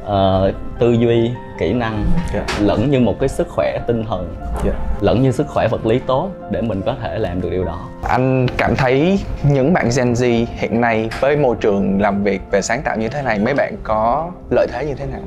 uh, 0.05 0.55
tư 0.79 0.91
duy 0.91 1.31
kỹ 1.57 1.73
năng 1.73 2.05
yeah. 2.33 2.45
lẫn 2.59 2.91
như 2.91 2.99
một 2.99 3.19
cái 3.19 3.29
sức 3.29 3.47
khỏe 3.49 3.79
tinh 3.87 4.05
thần 4.09 4.35
yeah. 4.63 4.75
lẫn 5.01 5.21
như 5.21 5.31
sức 5.31 5.47
khỏe 5.47 5.67
vật 5.71 5.85
lý 5.85 5.99
tốt 5.99 6.29
để 6.51 6.61
mình 6.61 6.81
có 6.85 6.95
thể 7.01 7.19
làm 7.19 7.41
được 7.41 7.49
điều 7.49 7.65
đó. 7.65 7.79
Anh 8.03 8.47
cảm 8.57 8.75
thấy 8.75 9.19
những 9.49 9.73
bạn 9.73 9.89
Gen 9.97 10.13
Z 10.13 10.45
hiện 10.49 10.81
nay 10.81 11.09
với 11.19 11.37
môi 11.37 11.55
trường 11.61 12.01
làm 12.01 12.23
việc 12.23 12.41
về 12.51 12.61
sáng 12.61 12.81
tạo 12.85 12.97
như 12.97 13.09
thế 13.09 13.21
này 13.21 13.39
mấy 13.39 13.53
bạn 13.53 13.75
có 13.83 14.31
lợi 14.51 14.67
thế 14.71 14.85
như 14.85 14.93
thế 14.93 15.05
nào? 15.05 15.21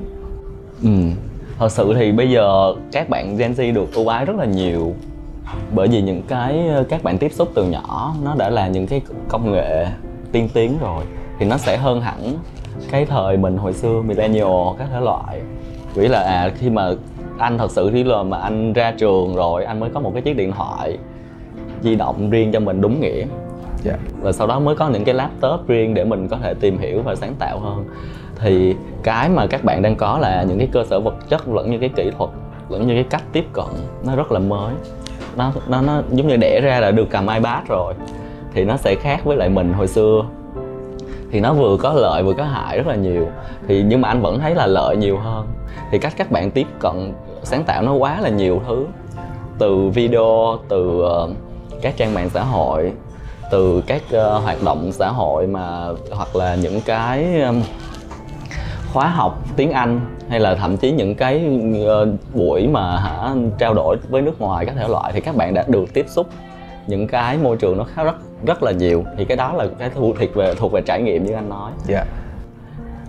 Ừ. 0.83 0.91
Thật 1.59 1.73
sự 1.73 1.95
thì 1.99 2.13
bây 2.13 2.31
giờ 2.31 2.75
các 2.93 3.09
bạn 3.09 3.37
Gen 3.37 3.53
Z 3.53 3.75
được 3.75 3.95
ưu 3.95 4.09
ái 4.09 4.25
rất 4.25 4.37
là 4.37 4.45
nhiều 4.45 4.95
bởi 5.75 5.89
vì 5.89 6.03
những 6.03 6.23
cái 6.29 6.71
các 6.89 7.03
bạn 7.03 7.19
tiếp 7.19 7.33
xúc 7.33 7.49
từ 7.55 7.65
nhỏ 7.65 8.15
nó 8.23 8.35
đã 8.35 8.51
là 8.51 8.69
những 8.69 8.87
cái 8.87 9.01
công 9.29 9.53
nghệ 9.53 9.87
tiên 10.33 10.49
tiến 10.55 10.79
rồi 10.81 11.05
thì 11.39 11.47
nó 11.47 11.57
sẽ 11.57 11.77
hơn 11.77 12.01
hẳn 12.01 12.39
cái 12.91 13.05
thời 13.05 13.37
mình 13.37 13.57
hồi 13.57 13.73
xưa 13.73 14.03
millennial 14.03 14.77
các 14.79 14.89
thể 14.93 15.01
loại 15.01 15.41
vì 15.95 16.09
là 16.09 16.21
à 16.21 16.51
khi 16.59 16.71
mà 16.71 16.91
anh 17.39 17.59
thật 17.59 17.71
sự 17.71 17.91
khi 17.93 18.05
là 18.05 18.23
mà 18.23 18.39
anh 18.39 18.73
ra 18.73 18.95
trường 18.99 19.37
rồi 19.37 19.65
anh 19.65 19.81
mới 19.81 19.91
có 19.91 20.01
một 20.01 20.11
cái 20.15 20.23
chiếc 20.23 20.37
điện 20.37 20.53
thoại 20.53 20.99
di 21.83 21.95
động 21.95 22.31
riêng 22.31 22.53
cho 22.53 22.61
mình 22.61 22.81
đúng 22.81 23.01
nghĩa 23.01 23.17
yeah. 23.17 23.29
Dạ. 23.85 23.97
và 24.21 24.33
sau 24.33 24.47
đó 24.47 24.59
mới 24.59 24.77
có 24.77 24.89
những 24.89 25.05
cái 25.05 25.15
laptop 25.15 25.67
riêng 25.67 25.95
để 25.95 26.05
mình 26.05 26.29
có 26.29 26.37
thể 26.43 26.55
tìm 26.55 26.79
hiểu 26.79 27.03
và 27.03 27.15
sáng 27.15 27.35
tạo 27.39 27.61
hơn 27.61 27.85
thì 28.41 28.75
cái 29.03 29.29
mà 29.29 29.47
các 29.47 29.65
bạn 29.65 29.83
đang 29.83 29.97
có 29.97 30.19
là 30.19 30.43
những 30.43 30.59
cái 30.59 30.69
cơ 30.73 30.85
sở 30.85 31.01
vật 31.01 31.15
chất 31.29 31.49
lẫn 31.49 31.71
như 31.71 31.79
cái 31.79 31.89
kỹ 31.89 32.11
thuật 32.19 32.31
lẫn 32.69 32.87
như 32.87 32.95
cái 32.95 33.05
cách 33.11 33.23
tiếp 33.33 33.45
cận 33.53 33.67
nó 34.05 34.17
rất 34.17 34.33
là 34.33 34.39
mới 34.39 34.75
nó 35.39 35.53
nó 35.69 35.81
nó 35.81 36.03
giống 36.13 36.29
như 36.29 36.37
đẻ 36.37 36.61
ra 36.61 36.81
là 36.81 36.91
được 36.91 37.07
cầm 37.11 37.27
ipad 37.27 37.65
rồi. 37.69 37.95
Thì 38.55 38.65
nó 38.65 38.77
sẽ 38.77 38.95
khác 38.95 39.25
với 39.25 39.37
lại 39.37 39.49
mình 39.49 39.73
hồi 39.73 39.89
xưa. 39.89 40.25
Thì 41.31 41.41
nó 41.41 41.53
vừa 41.53 41.77
có 41.77 41.93
lợi 41.93 42.23
vừa 42.23 42.33
có 42.33 42.45
hại 42.45 42.77
rất 42.77 42.87
là 42.87 42.95
nhiều. 42.95 43.27
Thì 43.69 43.83
nhưng 43.83 44.01
mà 44.01 44.09
anh 44.09 44.21
vẫn 44.21 44.39
thấy 44.41 44.55
là 44.55 44.67
lợi 44.67 44.97
nhiều 44.97 45.19
hơn. 45.19 45.47
Thì 45.91 45.99
cách 45.99 46.13
các 46.17 46.31
bạn 46.31 46.51
tiếp 46.51 46.67
cận 46.79 47.13
sáng 47.43 47.65
tạo 47.65 47.83
nó 47.83 47.93
quá 47.93 48.21
là 48.21 48.29
nhiều 48.29 48.63
thứ. 48.69 48.87
Từ 49.59 49.89
video 49.89 50.59
từ 50.69 51.03
uh, 51.03 51.31
các 51.83 51.97
trang 51.97 52.15
mạng 52.15 52.31
xã 52.31 52.43
hội 52.43 52.93
từ 53.51 53.83
các 53.87 54.03
uh, 54.17 54.43
hoạt 54.43 54.63
động 54.65 54.93
xã 54.93 55.09
hội 55.09 55.47
mà 55.47 55.89
hoặc 56.11 56.37
là 56.37 56.55
những 56.55 56.81
cái 56.81 57.41
um, 57.43 57.63
khóa 58.93 59.09
học 59.09 59.39
tiếng 59.57 59.73
Anh 59.73 60.01
hay 60.29 60.41
là 60.41 60.55
thậm 60.55 60.77
chí 60.77 60.93
những 60.93 61.15
cái 61.15 61.61
uh, 62.03 62.09
buổi 62.35 62.69
mà 62.69 62.97
hả 62.97 63.35
trao 63.59 63.75
đổi 63.75 63.97
với 64.09 64.23
nước 64.23 64.41
ngoài 64.41 64.67
các 64.67 64.75
thể 64.79 64.89
loại 64.89 65.13
thì 65.13 65.21
các 65.21 65.37
bạn 65.37 65.55
đã 65.55 65.65
được 65.69 65.95
tiếp 65.95 66.07
xúc 66.09 66.27
những 66.87 67.07
cái 67.07 67.39
môi 67.39 67.57
trường 67.57 67.79
nó 67.79 67.85
khá 67.85 68.05
rất 68.05 68.17
rất 68.47 68.63
là 68.63 68.73
nhiều 68.73 69.05
thì 69.17 69.25
cái 69.25 69.37
đó 69.37 69.53
là 69.53 69.67
cái 69.79 69.91
thuộc 69.95 70.17
về 70.35 70.55
thuộc 70.55 70.73
về 70.73 70.81
trải 70.87 71.03
nghiệm 71.03 71.25
như 71.25 71.33
anh 71.33 71.49
nói 71.49 71.71
yeah. 71.89 72.07
Dạ. 72.07 72.15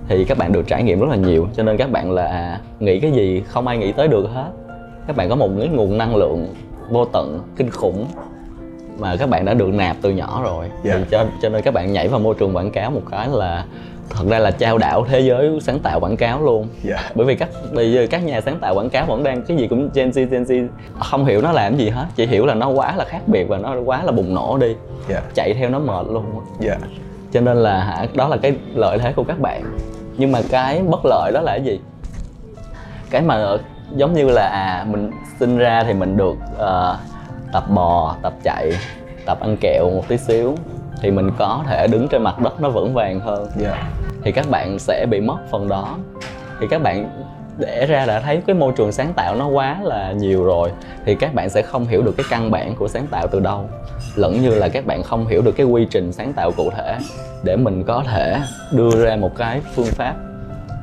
thì 0.08 0.26
các 0.26 0.38
bạn 0.38 0.52
được 0.52 0.68
trải 0.68 0.84
nghiệm 0.84 1.00
rất 1.00 1.08
là 1.10 1.16
nhiều 1.16 1.48
cho 1.56 1.64
nên 1.64 1.78
các 1.78 1.92
bạn 1.92 2.12
là 2.12 2.60
nghĩ 2.80 3.00
cái 3.00 3.12
gì 3.12 3.44
không 3.48 3.68
ai 3.68 3.78
nghĩ 3.78 3.92
tới 3.92 4.08
được 4.08 4.28
hết 4.34 4.52
các 5.08 5.16
bạn 5.16 5.30
có 5.30 5.36
một 5.36 5.50
cái 5.60 5.68
nguồn 5.68 5.98
năng 5.98 6.16
lượng 6.16 6.54
vô 6.90 7.06
tận 7.06 7.42
kinh 7.56 7.70
khủng 7.70 8.06
mà 9.00 9.16
các 9.20 9.30
bạn 9.30 9.46
đã 9.46 9.54
được 9.54 9.74
nạp 9.74 9.98
từ 10.02 10.10
nhỏ 10.10 10.42
rồi 10.44 10.66
yeah. 10.66 10.84
thì 10.84 10.90
dạ. 10.90 11.06
cho 11.12 11.26
cho 11.42 11.50
nên 11.50 11.62
các 11.62 11.74
bạn 11.74 11.94
nhảy 11.94 12.08
vào 12.08 12.20
môi 12.20 12.36
trường 12.40 12.56
quảng 12.56 12.72
cáo 12.72 12.92
một 12.92 13.02
cái 13.12 13.28
là 13.32 13.66
thật 14.10 14.26
ra 14.30 14.40
là 14.40 14.52
trao 14.52 14.78
đảo 14.78 15.06
thế 15.10 15.20
giới 15.20 15.60
sáng 15.62 15.80
tạo 15.80 16.00
quảng 16.00 16.18
cáo 16.18 16.44
luôn 16.44 16.68
yeah. 16.86 17.00
Dạ. 17.04 17.12
bởi 17.16 17.26
vì 17.26 17.36
các 17.36 17.50
bây 17.74 17.94
giờ 17.94 18.08
các 18.10 18.24
nhà 18.24 18.42
sáng 18.42 18.60
tạo 18.60 18.76
quảng 18.76 18.90
cáo 18.90 19.06
vẫn 19.06 19.24
đang 19.24 19.42
cái 19.42 19.58
gì 19.58 19.68
cũng 19.68 19.90
Gen 19.94 20.10
Z 20.10 20.28
Gen 20.30 20.44
Z 20.44 20.68
không 21.00 21.26
hiểu 21.26 21.42
nó 21.42 21.52
làm 21.52 21.78
gì 21.78 21.90
hết 21.90 22.06
chỉ 22.16 22.26
hiểu 22.26 22.46
là 22.46 22.54
nó 22.54 22.70
quá 22.70 22.96
là 22.96 23.06
khác 23.06 23.22
biệt 23.28 23.44
và 23.44 23.58
nó 23.58 23.76
quá 23.86 24.04
là 24.04 24.12
bùng 24.12 24.34
nổ 24.34 24.58
đi 24.58 24.68
yeah. 24.68 24.78
Dạ. 25.10 25.22
chạy 25.34 25.54
theo 25.54 25.70
nó 25.70 25.80
mệt 25.80 26.06
luôn 26.10 26.26
yeah. 26.66 26.80
Dạ. 26.82 26.88
cho 27.32 27.42
nên 27.42 27.58
là 27.58 27.80
hả 27.80 28.06
đó 28.14 28.28
là 28.28 28.38
cái 28.38 28.56
lợi 28.74 28.98
thế 28.98 29.14
của 29.14 29.24
các 29.24 29.40
bạn 29.40 29.78
nhưng 30.18 30.32
mà 30.32 30.40
cái 30.50 30.82
bất 30.82 31.00
lợi 31.04 31.32
đó 31.34 31.42
là 31.42 31.52
cái 31.52 31.64
gì 31.64 31.80
cái 33.10 33.22
mà 33.22 33.58
giống 33.96 34.14
như 34.14 34.30
là 34.30 34.48
à 34.48 34.86
mình 34.90 35.12
sinh 35.40 35.58
ra 35.58 35.84
thì 35.84 35.94
mình 35.94 36.18
được 36.18 36.36
uh, 36.54 36.98
tập 37.54 37.64
bò 37.70 38.16
tập 38.22 38.34
chạy 38.44 38.72
tập 39.26 39.40
ăn 39.40 39.58
kẹo 39.62 39.90
một 39.90 40.04
tí 40.08 40.18
xíu 40.18 40.56
thì 41.02 41.12
mình 41.12 41.32
có 41.38 41.64
thể 41.68 41.88
đứng 41.88 42.08
trên 42.08 42.24
mặt 42.24 42.40
đất 42.40 42.62
nó 42.62 42.70
vững 42.70 42.94
vàng 42.94 43.20
hơn. 43.20 43.48
Yeah. 43.62 43.78
thì 44.24 44.32
các 44.32 44.50
bạn 44.50 44.80
sẽ 44.80 45.06
bị 45.10 45.22
mất 45.22 45.38
phần 45.52 45.68
đó. 45.68 45.98
Thì 46.60 46.68
các 46.70 46.82
bạn 46.82 47.10
để 47.58 47.86
ra 47.86 48.06
đã 48.06 48.20
thấy 48.20 48.42
cái 48.48 48.56
môi 48.56 48.74
trường 48.78 48.92
sáng 48.92 49.14
tạo 49.14 49.36
nó 49.36 49.48
quá 49.48 49.78
là 49.84 50.12
nhiều 50.12 50.44
rồi 50.44 50.72
thì 51.06 51.16
các 51.16 51.34
bạn 51.34 51.50
sẽ 51.50 51.62
không 51.62 51.86
hiểu 51.86 52.02
được 52.02 52.18
cái 52.18 52.26
căn 52.30 52.52
bản 52.52 52.76
của 52.76 52.88
sáng 52.88 53.08
tạo 53.08 53.28
từ 53.32 53.40
đâu. 53.40 53.70
Lẫn 54.16 54.42
như 54.42 54.50
là 54.50 54.70
các 54.70 54.86
bạn 54.86 55.04
không 55.04 55.28
hiểu 55.28 55.42
được 55.42 55.52
cái 55.52 55.66
quy 55.66 55.88
trình 55.92 56.12
sáng 56.12 56.34
tạo 56.34 56.52
cụ 56.52 56.72
thể. 56.78 56.98
Để 57.44 57.56
mình 57.56 57.84
có 57.84 58.04
thể 58.08 58.40
đưa 58.72 59.06
ra 59.06 59.16
một 59.16 59.36
cái 59.38 59.62
phương 59.76 59.86
pháp 59.86 60.16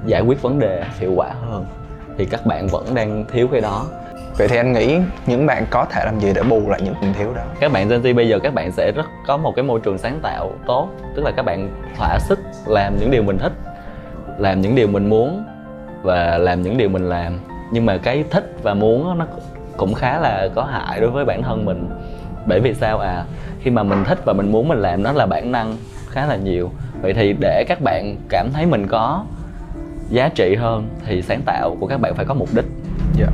giải 0.06 0.22
quyết 0.22 0.42
vấn 0.42 0.58
đề 0.58 0.84
hiệu 0.98 1.12
quả 1.16 1.30
hơn. 1.50 1.64
Thì 2.18 2.24
các 2.24 2.46
bạn 2.46 2.66
vẫn 2.66 2.94
đang 2.94 3.24
thiếu 3.32 3.48
cái 3.52 3.60
đó 3.60 3.86
Vậy 4.38 4.48
thì 4.48 4.56
anh 4.56 4.72
nghĩ 4.72 4.98
những 5.26 5.46
bạn 5.46 5.66
có 5.70 5.84
thể 5.84 6.04
làm 6.04 6.20
gì 6.20 6.32
để 6.34 6.42
bù 6.42 6.70
lại 6.70 6.80
những 6.84 6.94
phần 7.00 7.14
thiếu 7.18 7.32
đó? 7.36 7.42
Các 7.60 7.72
bạn 7.72 7.88
Gen 7.88 8.02
Z 8.02 8.14
bây 8.14 8.28
giờ 8.28 8.38
các 8.38 8.54
bạn 8.54 8.72
sẽ 8.72 8.92
rất 8.92 9.06
có 9.26 9.36
một 9.36 9.52
cái 9.56 9.62
môi 9.62 9.80
trường 9.80 9.98
sáng 9.98 10.20
tạo 10.22 10.52
tốt 10.66 10.88
Tức 11.16 11.22
là 11.22 11.30
các 11.36 11.42
bạn 11.42 11.70
thỏa 11.96 12.18
sức 12.18 12.38
làm 12.66 12.96
những 13.00 13.10
điều 13.10 13.22
mình 13.22 13.38
thích 13.38 13.52
Làm 14.38 14.60
những 14.60 14.74
điều 14.74 14.88
mình 14.88 15.08
muốn 15.10 15.44
Và 16.02 16.38
làm 16.38 16.62
những 16.62 16.76
điều 16.76 16.88
mình 16.88 17.08
làm. 17.08 17.38
Nhưng 17.72 17.86
mà 17.86 17.96
cái 17.96 18.24
thích 18.30 18.52
và 18.62 18.74
muốn 18.74 19.18
nó 19.18 19.26
cũng 19.76 19.94
khá 19.94 20.20
là 20.20 20.48
có 20.54 20.64
hại 20.64 21.00
đối 21.00 21.10
với 21.10 21.24
bản 21.24 21.42
thân 21.42 21.64
mình. 21.64 21.88
Bởi 22.46 22.60
vì 22.60 22.74
sao 22.74 22.98
à? 22.98 23.24
Khi 23.60 23.70
mà 23.70 23.82
mình 23.82 24.04
thích 24.04 24.18
và 24.24 24.32
mình 24.32 24.52
muốn 24.52 24.68
mình 24.68 24.78
làm 24.78 25.02
nó 25.02 25.12
là 25.12 25.26
bản 25.26 25.52
năng 25.52 25.76
khá 26.08 26.26
là 26.26 26.36
nhiều. 26.36 26.70
Vậy 27.02 27.14
thì 27.14 27.34
để 27.40 27.64
các 27.68 27.80
bạn 27.80 28.16
cảm 28.28 28.48
thấy 28.52 28.66
mình 28.66 28.86
có 28.86 29.24
giá 30.08 30.28
trị 30.28 30.54
hơn 30.54 30.88
thì 31.06 31.22
sáng 31.22 31.42
tạo 31.46 31.76
của 31.80 31.86
các 31.86 32.00
bạn 32.00 32.14
phải 32.14 32.24
có 32.24 32.34
mục 32.34 32.48
đích. 32.54 32.64
Dạ 33.14 33.26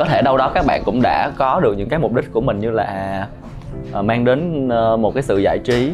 có 0.00 0.06
thể 0.06 0.22
đâu 0.22 0.36
đó 0.36 0.50
các 0.54 0.66
bạn 0.66 0.82
cũng 0.84 1.02
đã 1.02 1.30
có 1.36 1.60
được 1.60 1.74
những 1.78 1.88
cái 1.88 1.98
mục 1.98 2.14
đích 2.14 2.32
của 2.32 2.40
mình 2.40 2.60
như 2.60 2.70
là 2.70 3.26
uh, 3.98 4.04
mang 4.04 4.24
đến 4.24 4.68
uh, 4.68 5.00
một 5.00 5.14
cái 5.14 5.22
sự 5.22 5.38
giải 5.38 5.58
trí 5.64 5.92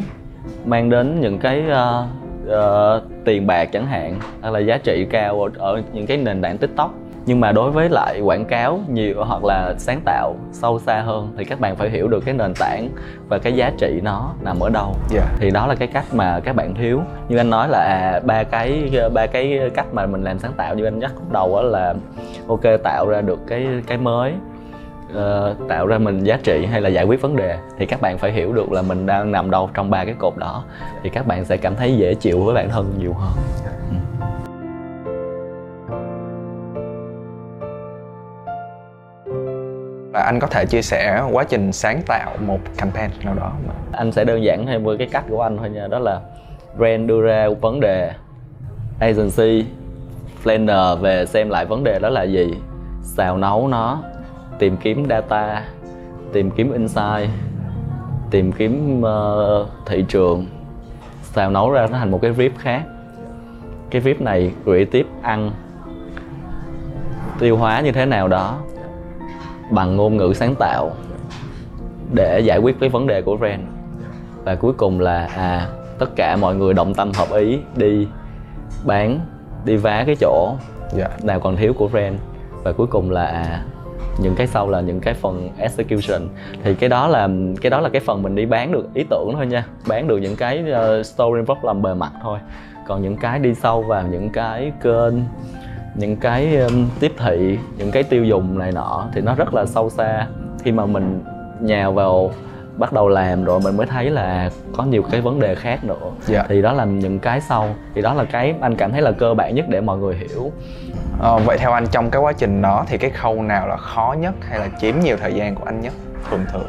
mang 0.65 0.91
đến 0.91 1.21
những 1.21 1.39
cái 1.39 1.63
uh, 1.71 2.07
uh, 2.49 3.03
tiền 3.25 3.47
bạc 3.47 3.65
chẳng 3.73 3.87
hạn 3.87 4.21
hay 4.43 4.53
là 4.53 4.59
giá 4.59 4.79
trị 4.79 5.07
cao 5.11 5.43
ở, 5.43 5.51
ở 5.59 5.83
những 5.93 6.07
cái 6.07 6.17
nền 6.17 6.43
tảng 6.43 6.59
tiktok 6.59 6.95
nhưng 7.27 7.41
mà 7.41 7.53
đối 7.53 7.71
với 7.71 7.89
lại 7.89 8.21
quảng 8.21 8.45
cáo 8.45 8.81
nhiều 8.89 9.25
hoặc 9.25 9.45
là 9.45 9.75
sáng 9.79 10.01
tạo 10.05 10.35
sâu 10.53 10.79
xa 10.79 11.01
hơn 11.01 11.35
thì 11.39 11.45
các 11.45 11.61
bạn 11.61 11.77
phải 11.77 11.91
hiểu 11.91 12.09
được 12.09 12.25
cái 12.25 12.35
nền 12.35 12.53
tảng 12.61 12.89
và 13.29 13.39
cái 13.39 13.53
giá 13.53 13.73
trị 13.79 14.01
nó 14.03 14.33
nằm 14.43 14.61
ở 14.61 14.71
đâu. 14.71 14.95
Dạ. 15.09 15.23
Thì 15.39 15.51
đó 15.51 15.67
là 15.67 15.75
cái 15.75 15.89
cách 15.89 16.05
mà 16.13 16.41
các 16.41 16.57
bạn 16.57 16.75
thiếu. 16.75 17.01
Như 17.29 17.37
anh 17.37 17.51
nói 17.51 17.69
là 17.69 17.79
à, 17.79 18.21
ba 18.25 18.43
cái 18.43 18.91
ba 19.15 19.27
cái 19.27 19.71
cách 19.75 19.87
mà 19.93 20.07
mình 20.07 20.23
làm 20.23 20.39
sáng 20.39 20.53
tạo 20.57 20.75
như 20.75 20.85
anh 20.85 20.99
nhắc 20.99 21.13
lúc 21.15 21.33
đầu 21.33 21.57
đó 21.57 21.63
là 21.63 21.95
ok 22.49 22.63
tạo 22.83 23.07
ra 23.09 23.21
được 23.21 23.39
cái 23.47 23.67
cái 23.87 23.99
mới 23.99 24.33
ờ, 25.15 25.55
tạo 25.69 25.87
ra 25.87 25.99
mình 25.99 26.25
giá 26.25 26.39
trị 26.43 26.67
hay 26.67 26.81
là 26.81 26.89
giải 26.89 27.05
quyết 27.05 27.23
vấn 27.23 27.37
đề 27.37 27.59
thì 27.79 27.87
các 27.87 28.01
bạn 28.01 28.19
phải 28.19 28.33
hiểu 28.33 28.53
được 28.53 28.73
là 28.73 28.83
mình 28.83 29.07
đang 29.07 29.33
nằm 29.33 29.51
đâu 29.51 29.71
trong 29.75 29.91
ba 29.91 30.05
cái 30.05 30.15
cột 30.19 30.37
đó 30.37 30.65
thì 31.03 31.11
các 31.11 31.27
bạn 31.27 31.45
sẽ 31.45 31.57
cảm 31.57 31.77
thấy 31.77 31.97
dễ 31.97 32.15
chịu 32.15 32.41
với 32.41 32.55
bản 32.55 32.71
thân 32.71 32.95
nhiều 32.99 33.13
hơn 33.13 33.33
và 40.17 40.23
anh 40.23 40.41
có 40.41 40.47
thể 40.47 40.67
chia 40.67 40.83
sẻ 40.83 41.23
quá 41.33 41.45
trình 41.45 41.73
sáng 41.73 42.03
tạo 42.07 42.33
một 42.47 42.59
campaign 42.77 43.11
nào 43.25 43.35
đó 43.35 43.53
mà. 43.67 43.75
Anh 43.93 44.13
sẽ 44.13 44.25
đơn 44.25 44.45
giản 44.45 44.67
thêm 44.67 44.85
với 44.85 44.99
cái 44.99 45.09
cách 45.13 45.25
của 45.29 45.43
anh 45.43 45.59
thôi 45.59 45.71
nha 45.71 45.87
đó 45.87 45.99
là 45.99 46.21
brand 46.77 47.09
đưa 47.09 47.23
ra 47.23 47.49
vấn 47.61 47.81
đề 47.81 48.13
agency 49.01 49.67
planner 50.43 51.01
về 51.01 51.27
xem 51.27 51.51
lại 51.51 51.65
vấn 51.65 51.85
đề 51.85 51.99
đó 51.99 52.09
là 52.09 52.23
gì 52.23 52.55
xào 53.03 53.37
nấu 53.37 53.69
nó 53.69 54.03
tìm 54.59 54.77
kiếm 54.77 55.07
data 55.09 55.65
tìm 56.33 56.51
kiếm 56.51 56.73
insight 56.73 57.31
tìm 58.31 58.53
kiếm 58.53 59.03
uh, 59.03 59.69
thị 59.87 60.05
trường. 60.09 60.47
Xào 61.23 61.51
nấu 61.51 61.71
ra 61.71 61.87
nó 61.87 61.99
thành 61.99 62.11
một 62.11 62.19
cái 62.23 62.31
vip 62.31 62.53
khác. 62.59 62.83
Cái 63.91 64.01
vip 64.01 64.21
này 64.21 64.53
gửi 64.65 64.85
tiếp 64.85 65.07
ăn. 65.23 65.51
Tiêu 67.39 67.57
hóa 67.57 67.81
như 67.81 67.93
thế 67.93 68.07
nào 68.07 68.29
đó 68.29 68.59
bằng 69.71 69.97
ngôn 69.97 70.17
ngữ 70.17 70.33
sáng 70.35 70.55
tạo 70.59 70.91
để 72.13 72.41
giải 72.41 72.59
quyết 72.59 72.77
cái 72.81 72.89
vấn 72.89 73.07
đề 73.07 73.23
của 73.23 73.37
brand 73.37 73.63
và 74.45 74.55
cuối 74.55 74.73
cùng 74.73 75.01
là 75.01 75.29
à 75.37 75.69
tất 75.99 76.17
cả 76.17 76.37
mọi 76.41 76.55
người 76.55 76.75
đồng 76.75 76.95
tâm 76.95 77.13
hợp 77.15 77.29
ý 77.37 77.59
đi 77.77 78.09
bán 78.85 79.21
đi 79.65 79.77
vá 79.77 80.05
cái 80.07 80.17
chỗ 80.21 80.55
dạ. 80.93 81.09
nào 81.23 81.41
còn 81.41 81.57
thiếu 81.57 81.73
của 81.73 81.89
brand 81.89 82.17
và 82.65 82.73
cuối 82.73 82.87
cùng 82.87 83.11
là 83.11 83.27
à 83.27 83.63
những 84.19 84.35
cái 84.35 84.47
sau 84.47 84.69
là 84.69 84.81
những 84.81 85.01
cái 85.01 85.15
phần 85.15 85.51
execution. 85.59 86.29
Thì 86.63 86.75
cái 86.75 86.89
đó 86.89 87.09
là 87.09 87.29
cái 87.61 87.71
đó 87.71 87.81
là 87.81 87.89
cái 87.89 88.01
phần 88.01 88.23
mình 88.23 88.35
đi 88.35 88.47
bán 88.47 88.73
được 88.73 88.95
ý 88.95 89.05
tưởng 89.11 89.33
thôi 89.35 89.47
nha. 89.47 89.65
Bán 89.89 90.09
được 90.09 90.19
những 90.19 90.37
cái 90.37 90.65
uh, 90.71 91.07
story 91.07 91.43
problem 91.45 91.83
bề 91.83 91.95
mặt 91.95 92.13
thôi. 92.23 92.39
Còn 92.87 93.03
những 93.03 93.17
cái 93.17 93.39
đi 93.39 93.55
sâu 93.55 93.83
vào 93.83 94.03
những 94.03 94.31
cái 94.31 94.73
kênh 94.83 95.15
những 95.97 96.17
cái 96.17 96.59
tiếp 97.01 97.13
thị 97.19 97.59
những 97.77 97.91
cái 97.91 98.03
tiêu 98.03 98.25
dùng 98.25 98.59
này 98.59 98.73
nọ 98.73 99.09
thì 99.13 99.21
nó 99.21 99.35
rất 99.35 99.55
là 99.55 99.67
sâu 99.67 99.91
xa. 99.91 100.27
Khi 100.63 100.73
mà 100.73 100.87
mình 100.87 101.25
nhào 101.61 101.93
vào 101.93 102.31
bắt 102.77 102.93
đầu 102.93 103.09
làm 103.09 103.45
rồi 103.45 103.61
mình 103.65 103.77
mới 103.77 103.87
thấy 103.87 104.11
là 104.11 104.51
có 104.77 104.85
nhiều 104.85 105.03
cái 105.11 105.21
vấn 105.21 105.41
đề 105.41 105.55
khác 105.55 105.85
nữa. 105.85 106.11
Dạ. 106.27 106.45
Thì 106.49 106.63
đó 106.63 106.73
là 106.73 106.85
những 106.85 107.19
cái 107.19 107.41
sau. 107.41 107.75
Thì 107.95 108.03
đó 108.03 108.15
là 108.15 108.25
cái 108.25 108.55
anh 108.61 108.77
cảm 108.77 108.93
thấy 108.93 109.03
là 109.03 109.13
cơ 109.13 109.35
bản 109.35 109.55
nhất 109.55 109.65
để 109.69 109.81
mọi 109.81 109.99
người 109.99 110.17
hiểu. 110.17 110.53
Ờ, 111.21 111.39
vậy 111.39 111.59
theo 111.59 111.73
anh 111.73 111.87
trong 111.87 112.11
cái 112.11 112.23
quá 112.23 112.33
trình 112.33 112.63
đó 112.63 112.85
thì 112.89 112.99
cái 112.99 113.11
khâu 113.11 113.43
nào 113.43 113.69
là 113.69 113.77
khó 113.77 114.15
nhất 114.21 114.35
hay 114.49 114.59
là 114.59 114.69
chiếm 114.81 114.95
nhiều 115.01 115.17
thời 115.17 115.35
gian 115.35 115.55
của 115.55 115.65
anh 115.65 115.81
nhất 115.81 115.93
thường 116.31 116.45
thường? 116.53 116.69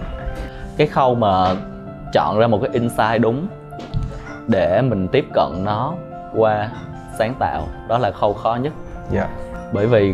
Cái 0.77 0.87
khâu 0.87 1.15
mà 1.15 1.55
chọn 2.13 2.39
ra 2.39 2.47
một 2.47 2.59
cái 2.61 2.69
insight 2.73 3.21
đúng 3.21 3.47
để 4.47 4.81
mình 4.81 5.07
tiếp 5.07 5.25
cận 5.33 5.63
nó 5.63 5.93
qua 6.35 6.69
sáng 7.19 7.33
tạo 7.39 7.67
đó 7.87 7.97
là 7.97 8.11
khâu 8.11 8.33
khó 8.33 8.55
nhất 8.55 8.73
dạ. 9.11 9.27
Bởi 9.73 9.87
vì 9.87 10.13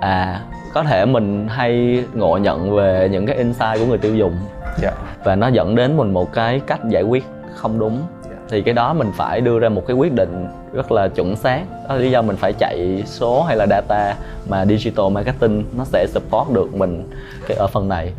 à 0.00 0.40
có 0.74 0.82
thể 0.82 1.04
mình 1.06 1.48
hay 1.48 2.04
ngộ 2.14 2.36
nhận 2.36 2.76
về 2.76 3.08
những 3.12 3.26
cái 3.26 3.36
insight 3.36 3.78
của 3.78 3.86
người 3.86 3.98
tiêu 3.98 4.14
dùng. 4.14 4.36
Dạ. 4.82 4.92
Và 5.24 5.36
nó 5.36 5.48
dẫn 5.48 5.74
đến 5.74 5.96
mình 5.96 6.12
một 6.12 6.32
cái 6.32 6.60
cách 6.66 6.80
giải 6.88 7.02
quyết 7.02 7.24
không 7.54 7.78
đúng. 7.78 8.02
Dạ. 8.24 8.36
thì 8.52 8.62
cái 8.62 8.74
đó 8.74 8.94
mình 8.94 9.12
phải 9.16 9.40
đưa 9.40 9.58
ra 9.58 9.68
một 9.68 9.82
cái 9.86 9.96
quyết 9.96 10.12
định 10.14 10.46
rất 10.72 10.92
là 10.92 11.08
chuẩn 11.08 11.36
xác. 11.36 11.60
Đó 11.88 11.94
là 11.94 12.00
lý 12.00 12.10
do 12.10 12.22
mình 12.22 12.36
phải 12.36 12.52
chạy 12.52 13.02
số 13.06 13.42
hay 13.42 13.56
là 13.56 13.66
data 13.70 14.14
mà 14.48 14.64
digital 14.66 15.06
marketing 15.12 15.64
nó 15.76 15.84
sẽ 15.84 16.06
support 16.08 16.50
được 16.52 16.74
mình 16.74 17.10
cái 17.48 17.56
ở 17.56 17.66
phần 17.66 17.88
này. 17.88 18.12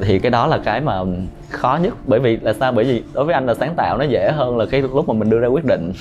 Thì 0.00 0.18
cái 0.18 0.30
đó 0.30 0.46
là 0.46 0.58
cái 0.64 0.80
mà 0.80 1.00
khó 1.50 1.78
nhất. 1.82 1.94
Bởi 2.06 2.20
vì 2.20 2.36
là 2.36 2.52
sao? 2.52 2.72
Bởi 2.72 2.84
vì 2.84 3.02
đối 3.14 3.24
với 3.24 3.34
anh 3.34 3.46
là 3.46 3.54
sáng 3.54 3.74
tạo 3.76 3.98
nó 3.98 4.04
dễ 4.04 4.32
hơn 4.32 4.58
là 4.58 4.66
cái 4.70 4.82
lúc 4.82 5.08
mà 5.08 5.14
mình 5.14 5.30
đưa 5.30 5.38
ra 5.38 5.48
quyết 5.48 5.64
định 5.64 5.92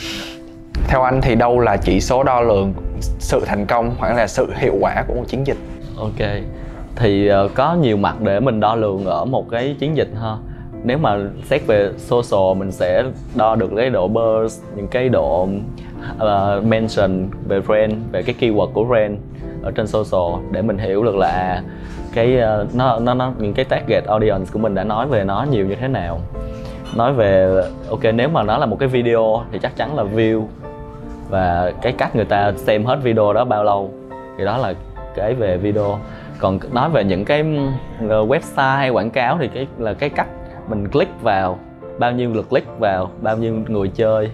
theo 0.93 1.01
anh 1.01 1.21
thì 1.21 1.35
đâu 1.35 1.59
là 1.59 1.77
chỉ 1.77 2.01
số 2.01 2.23
đo 2.23 2.41
lường 2.41 2.73
sự 3.01 3.43
thành 3.45 3.65
công 3.65 3.95
hoặc 3.97 4.13
là 4.15 4.27
sự 4.27 4.53
hiệu 4.55 4.73
quả 4.81 5.03
của 5.07 5.13
một 5.13 5.23
chiến 5.27 5.47
dịch? 5.47 5.57
Ok 5.97 6.29
thì 6.95 7.27
ờ, 7.27 7.49
có 7.55 7.73
nhiều 7.73 7.97
mặt 7.97 8.21
để 8.21 8.39
mình 8.39 8.59
đo 8.59 8.75
lường 8.75 9.05
ở 9.05 9.25
một 9.25 9.49
cái 9.49 9.75
chiến 9.79 9.97
dịch 9.97 10.09
ha. 10.21 10.35
Nếu 10.83 10.97
mà 10.97 11.17
xét 11.45 11.67
về 11.67 11.91
social 11.97 12.57
mình 12.57 12.71
sẽ 12.71 13.03
đo 13.35 13.55
được 13.55 13.71
cái 13.77 13.89
độ 13.89 14.07
burst 14.07 14.63
những 14.75 14.87
cái 14.87 15.09
độ 15.09 15.47
uh, 16.15 16.63
mention 16.63 17.29
về 17.47 17.59
brand 17.59 17.93
về 18.11 18.23
cái 18.23 18.35
keyword 18.39 18.71
của 18.73 18.83
brand 18.83 19.17
ở 19.63 19.71
trên 19.71 19.87
social 19.87 20.41
để 20.51 20.61
mình 20.61 20.77
hiểu 20.77 21.03
được 21.03 21.15
là 21.15 21.63
cái 22.13 22.37
uh, 22.37 22.75
nó 22.75 22.99
nó 22.99 23.13
nó 23.13 23.31
những 23.37 23.53
cái 23.53 23.65
target 23.65 24.05
audience 24.05 24.45
của 24.53 24.59
mình 24.59 24.75
đã 24.75 24.83
nói 24.83 25.07
về 25.07 25.23
nó 25.23 25.45
nhiều 25.51 25.65
như 25.65 25.75
thế 25.75 25.87
nào. 25.87 26.19
Nói 26.95 27.13
về 27.13 27.61
ok 27.89 28.03
nếu 28.13 28.29
mà 28.29 28.43
nó 28.43 28.57
là 28.57 28.65
một 28.65 28.79
cái 28.79 28.89
video 28.89 29.43
thì 29.51 29.59
chắc 29.59 29.75
chắn 29.75 29.95
là 29.95 30.03
view 30.03 30.43
và 31.33 31.71
cái 31.81 31.91
cách 31.91 32.15
người 32.15 32.25
ta 32.25 32.53
xem 32.55 32.85
hết 32.85 32.99
video 33.03 33.33
đó 33.33 33.45
bao 33.45 33.63
lâu, 33.63 33.93
thì 34.37 34.45
đó 34.45 34.57
là 34.57 34.73
cái 35.15 35.33
về 35.33 35.57
video. 35.57 35.99
Còn 36.39 36.59
nói 36.71 36.89
về 36.89 37.03
những 37.03 37.25
cái 37.25 37.45
ờ, 38.09 38.25
website 38.25 38.77
hay 38.77 38.89
quảng 38.89 39.09
cáo 39.09 39.37
thì 39.39 39.47
cái 39.47 39.67
là 39.77 39.93
cái 39.93 40.09
cách 40.09 40.27
mình 40.67 40.87
click 40.87 41.21
vào, 41.21 41.59
bao 41.99 42.11
nhiêu 42.11 42.33
lượt 42.33 42.49
click 42.49 42.79
vào, 42.79 43.09
bao 43.21 43.37
nhiêu 43.37 43.53
người 43.67 43.87
chơi 43.87 44.31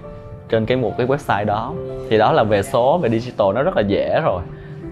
trên 0.49 0.65
cái 0.65 0.77
một 0.77 0.97
cái 0.97 1.07
website 1.07 1.45
đó. 1.45 1.73
Thì 2.09 2.17
đó 2.17 2.31
là 2.31 2.43
về 2.43 2.63
số, 2.63 2.97
về 2.97 3.09
digital, 3.09 3.47
nó 3.55 3.63
rất 3.63 3.75
là 3.75 3.81
dễ 3.81 4.21
rồi. 4.25 4.41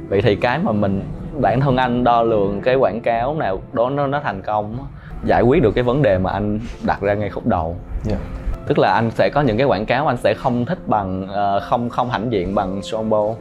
Vậy 0.10 0.22
thì 0.22 0.36
cái 0.36 0.60
mà 0.60 0.72
mình, 0.72 1.02
bản 1.42 1.60
thân 1.62 1.78
anh 1.78 2.04
đo 2.04 2.24
lường 2.24 2.62
cái 2.62 2.76
quảng 2.76 3.02
cáo 3.02 3.36
nào 3.36 3.60
đó 3.74 3.90
nó 3.90 4.08
nó 4.08 4.20
thành 4.20 4.42
công 4.42 4.78
giải 5.24 5.42
quyết 5.42 5.64
được 5.64 5.72
cái 5.76 5.84
vấn 5.84 6.02
đề 6.02 6.18
mà 6.18 6.32
anh 6.32 6.60
đặt 6.84 7.02
ra 7.02 7.14
ngay 7.14 7.30
khúc 7.30 7.48
đầu. 7.48 7.76
Yeah 8.10 8.20
tức 8.68 8.80
là 8.80 8.94
anh 8.94 9.12
sẽ 9.12 9.30
có 9.30 9.42
những 9.42 9.58
cái 9.58 9.68
quảng 9.68 9.86
cáo 9.86 10.08
anh 10.08 10.18
sẽ 10.18 10.34
không 10.34 10.66
thích 10.66 10.88
bằng 10.88 11.24
uh, 11.24 11.64
không 11.64 11.90
không 11.90 12.10
hãnh 12.10 12.32
diện 12.32 12.56
bằng 12.56 12.80
Strongbow 12.80 13.36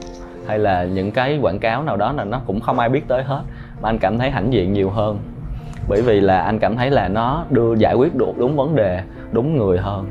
hay 0.47 0.59
là 0.59 0.85
những 0.85 1.11
cái 1.11 1.39
quảng 1.43 1.59
cáo 1.59 1.83
nào 1.83 1.97
đó 1.97 2.13
là 2.13 2.25
nó 2.25 2.41
cũng 2.47 2.61
không 2.61 2.79
ai 2.79 2.89
biết 2.89 3.09
tới 3.09 3.23
hết 3.23 3.43
mà 3.81 3.89
anh 3.89 3.99
cảm 3.99 4.19
thấy 4.19 4.31
hãnh 4.31 4.53
diện 4.53 4.73
nhiều 4.73 4.91
hơn. 4.91 5.19
Bởi 5.89 6.03
vì 6.03 6.21
là 6.21 6.43
anh 6.43 6.59
cảm 6.59 6.77
thấy 6.77 6.91
là 6.91 7.09
nó 7.09 7.45
đưa 7.51 7.75
giải 7.75 7.95
quyết 7.95 8.15
được 8.15 8.33
đúng 8.39 8.57
vấn 8.57 8.77
đề 8.77 9.03
đúng 9.33 9.57
người 9.57 9.79
hơn 9.79 10.07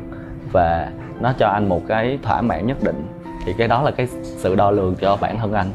và 0.52 0.90
nó 1.20 1.34
cho 1.38 1.48
anh 1.48 1.70
một 1.70 1.82
cái 1.88 2.20
thỏa 2.24 2.42
mãn 2.42 2.68
nhất 2.68 2.78
định. 2.84 3.08
Thì 3.46 3.54
cái 3.58 3.68
đó 3.68 3.82
là 3.82 3.92
cái 3.92 4.08
sự 4.22 4.56
đo 4.56 4.72
lường 4.72 4.96
cho 4.96 5.18
bản 5.22 5.40
thân 5.40 5.54
anh. 5.54 5.68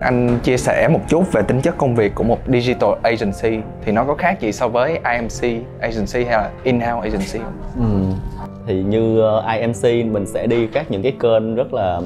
Anh 0.00 0.38
chia 0.42 0.56
sẻ 0.56 0.88
một 0.88 1.00
chút 1.08 1.32
về 1.32 1.42
tính 1.42 1.60
chất 1.60 1.78
công 1.78 1.94
việc 1.94 2.14
của 2.14 2.24
một 2.24 2.38
digital 2.46 2.90
agency 3.02 3.58
thì 3.84 3.92
nó 3.92 4.04
có 4.04 4.14
khác 4.14 4.40
gì 4.40 4.52
so 4.52 4.68
với 4.68 4.90
IMC 4.90 5.64
agency 5.80 6.24
hay 6.24 6.38
là 6.38 6.50
in-house 6.62 7.08
agency 7.08 7.38
không? 7.38 7.52
Ừ. 7.78 8.14
thì 8.66 8.82
như 8.82 9.20
ờ, 9.20 9.44
IMC 9.58 10.12
mình 10.12 10.26
sẽ 10.26 10.46
đi 10.46 10.66
các 10.66 10.90
những 10.90 11.02
cái 11.02 11.12
kênh 11.20 11.54
rất 11.54 11.74
là 11.74 12.00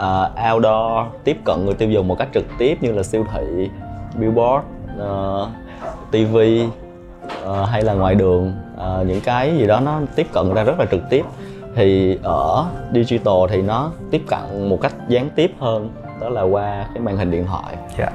uh, 0.00 0.52
outdoor 0.52 1.06
tiếp 1.24 1.36
cận 1.44 1.64
người 1.64 1.74
tiêu 1.74 1.90
dùng 1.90 2.08
một 2.08 2.18
cách 2.18 2.28
trực 2.34 2.44
tiếp 2.58 2.78
như 2.80 2.92
là 2.92 3.02
siêu 3.02 3.26
thị, 3.34 3.70
billboard, 4.18 4.64
ờ, 4.98 5.42
uh, 5.42 6.10
TV 6.10 6.36
uh, 6.36 7.68
hay 7.68 7.82
là 7.82 7.94
ngoài 7.94 8.14
đường 8.14 8.52
uh, 8.76 9.06
những 9.06 9.20
cái 9.20 9.56
gì 9.56 9.66
đó 9.66 9.80
nó 9.80 10.00
tiếp 10.16 10.26
cận 10.32 10.54
ra 10.54 10.64
rất 10.64 10.78
là 10.78 10.86
trực 10.90 11.00
tiếp 11.10 11.24
thì 11.74 12.18
ở 12.22 12.66
digital 12.94 13.34
thì 13.48 13.62
nó 13.62 13.90
tiếp 14.10 14.22
cận 14.28 14.68
một 14.68 14.78
cách 14.80 14.94
gián 15.08 15.28
tiếp 15.36 15.50
hơn 15.58 15.90
đó 16.24 16.30
là 16.30 16.42
qua 16.42 16.86
cái 16.94 17.02
màn 17.02 17.16
hình 17.16 17.30
điện 17.30 17.46
thoại. 17.46 17.76
Dạ. 17.98 18.10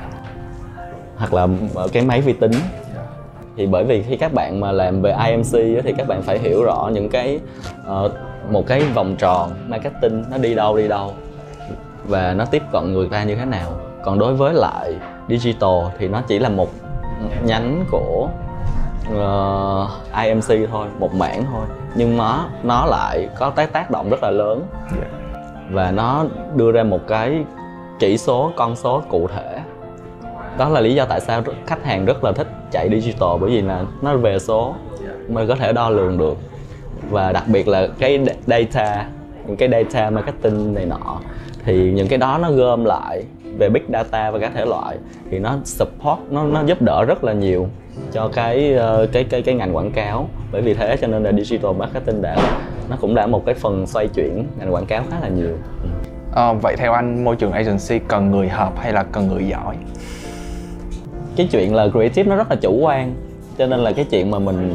Hoặc 1.17 1.33
là 1.33 1.47
ở 1.75 1.87
cái 1.93 2.03
máy 2.03 2.21
vi 2.21 2.33
tính. 2.33 2.51
Thì 3.57 3.67
bởi 3.67 3.83
vì 3.83 4.03
khi 4.03 4.17
các 4.17 4.33
bạn 4.33 4.59
mà 4.59 4.71
làm 4.71 5.01
về 5.01 5.15
IMC 5.27 5.83
thì 5.83 5.93
các 5.97 6.07
bạn 6.07 6.21
phải 6.21 6.39
hiểu 6.39 6.63
rõ 6.63 6.89
những 6.93 7.09
cái 7.09 7.39
ờ, 7.85 8.11
một 8.49 8.67
cái 8.67 8.81
vòng 8.81 9.15
tròn 9.19 9.51
marketing 9.67 10.23
nó 10.31 10.37
đi 10.37 10.55
đâu 10.55 10.77
đi 10.77 10.87
đâu. 10.87 11.13
Và 12.05 12.33
nó 12.33 12.45
tiếp 12.45 12.63
cận 12.71 12.93
người 12.93 13.09
ta 13.09 13.23
như 13.23 13.35
thế 13.35 13.45
nào. 13.45 13.71
Còn 14.03 14.19
đối 14.19 14.33
với 14.33 14.53
lại 14.53 14.95
digital 15.27 15.79
thì 15.97 16.07
nó 16.07 16.21
chỉ 16.27 16.39
là 16.39 16.49
một 16.49 16.69
nhánh 17.43 17.85
của 17.91 18.29
uh, 19.11 19.89
IMC 20.23 20.69
thôi 20.71 20.87
một 20.99 21.13
mảng 21.13 21.45
thôi. 21.51 21.65
Nhưng 21.95 22.17
nó 22.17 22.45
nó 22.63 22.85
lại 22.85 23.29
có 23.39 23.49
tác 23.49 23.73
tác 23.73 23.91
động 23.91 24.09
rất 24.09 24.23
là 24.23 24.31
lớn. 24.31 24.63
Yeah. 24.95 25.07
và 25.71 25.91
nó 25.91 26.25
đưa 26.55 26.71
ra 26.71 26.83
một 26.83 27.07
cái 27.07 27.45
chỉ 27.99 28.17
số, 28.17 28.51
con 28.55 28.75
số 28.75 29.01
cụ 29.09 29.27
thể. 29.27 29.59
Đó 30.57 30.69
là 30.69 30.81
lý 30.81 30.95
do 30.95 31.05
tại 31.05 31.19
sao 31.19 31.43
khách 31.67 31.85
hàng 31.85 32.05
rất 32.05 32.23
là 32.23 32.31
thích 32.31 32.47
chạy 32.71 32.89
digital, 32.89 33.29
bởi 33.41 33.49
vì 33.49 33.61
là 33.61 33.83
nó 34.01 34.17
về 34.17 34.39
số 34.39 34.75
mới 35.29 35.47
có 35.47 35.55
thể 35.55 35.73
đo 35.73 35.89
lường 35.89 36.17
được. 36.17 36.37
Và 37.09 37.31
đặc 37.31 37.43
biệt 37.47 37.67
là 37.67 37.87
cái 37.99 38.19
data, 38.47 39.05
những 39.47 39.57
cái 39.57 39.69
data 39.71 40.09
marketing 40.09 40.73
này 40.73 40.85
nọ, 40.85 41.19
thì 41.65 41.91
những 41.91 42.07
cái 42.07 42.19
đó 42.19 42.39
nó 42.41 42.51
gom 42.51 42.85
lại 42.85 43.23
về 43.57 43.69
big 43.69 43.83
data 43.93 44.31
và 44.31 44.39
các 44.39 44.51
thể 44.55 44.65
loại, 44.65 44.97
thì 45.31 45.39
nó 45.39 45.57
support, 45.65 46.19
nó 46.29 46.43
nó 46.43 46.63
giúp 46.65 46.81
đỡ 46.81 47.05
rất 47.05 47.23
là 47.23 47.33
nhiều 47.33 47.67
cho 48.11 48.29
cái 48.33 48.73
ờ, 48.73 49.07
cái 49.11 49.23
cái 49.23 49.41
cái 49.41 49.55
ngành 49.55 49.75
quảng 49.75 49.91
cáo. 49.91 50.29
Bởi 50.51 50.61
vì 50.61 50.73
thế 50.73 50.97
cho 51.01 51.07
nên 51.07 51.23
là 51.23 51.31
digital 51.31 51.71
marketing 51.71 52.21
đã, 52.21 52.37
nó 52.89 52.95
cũng 53.01 53.15
đã 53.15 53.27
một 53.27 53.45
cái 53.45 53.55
phần 53.55 53.87
xoay 53.87 54.07
chuyển 54.07 54.47
ngành 54.59 54.73
quảng 54.73 54.85
cáo 54.85 55.03
khá 55.11 55.17
là 55.21 55.27
nhiều. 55.27 55.57
Ừ 55.83 55.89
à, 56.35 56.53
vậy 56.53 56.75
theo 56.77 56.93
anh 56.93 57.23
môi 57.23 57.35
trường 57.35 57.51
agency 57.51 57.99
cần 58.07 58.31
người 58.31 58.49
hợp 58.49 58.73
hay 58.79 58.93
là 58.93 59.03
cần 59.03 59.27
người 59.27 59.47
giỏi? 59.47 59.75
Cái 61.35 61.47
chuyện 61.51 61.75
là 61.75 61.87
creative 61.89 62.29
nó 62.29 62.35
rất 62.35 62.49
là 62.49 62.55
chủ 62.55 62.79
quan 62.81 63.13
cho 63.57 63.67
nên 63.67 63.79
là 63.79 63.91
cái 63.91 64.05
chuyện 64.05 64.31
mà 64.31 64.39
mình 64.39 64.73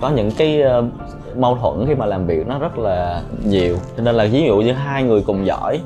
có 0.00 0.10
những 0.10 0.30
cái 0.30 0.62
uh, 0.78 0.84
mâu 1.36 1.56
thuẫn 1.56 1.86
khi 1.88 1.94
mà 1.94 2.06
làm 2.06 2.26
việc 2.26 2.48
nó 2.48 2.58
rất 2.58 2.78
là 2.78 3.22
nhiều. 3.44 3.76
Cho 3.96 4.02
nên 4.02 4.14
là 4.14 4.26
ví 4.32 4.42
dụ 4.42 4.56
như 4.56 4.72
hai 4.72 5.02
người 5.02 5.22
cùng 5.26 5.46
giỏi 5.46 5.80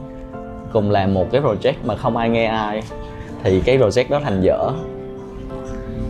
cùng 0.73 0.91
làm 0.91 1.15
một 1.15 1.27
cái 1.33 1.41
project 1.41 1.75
mà 1.85 1.97
không 1.97 2.17
ai 2.17 2.29
nghe 2.29 2.47
ai 2.47 2.83
thì 3.43 3.61
cái 3.61 3.79
project 3.79 4.05
đó 4.09 4.21
thành 4.25 4.41
dở. 4.41 4.71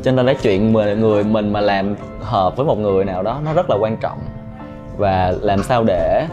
Cho 0.02 0.12
nên 0.12 0.26
cái 0.26 0.36
chuyện 0.42 0.72
mà 0.72 0.94
người 0.94 1.24
mình 1.24 1.52
mà 1.52 1.60
làm 1.60 1.94
hợp 2.20 2.56
với 2.56 2.66
một 2.66 2.78
người 2.78 3.04
nào 3.04 3.22
đó 3.22 3.40
nó 3.44 3.52
rất 3.52 3.70
là 3.70 3.76
quan 3.80 3.96
trọng. 3.96 4.18
Và 4.96 5.34
làm 5.40 5.62
sao 5.62 5.84
để 5.86 6.26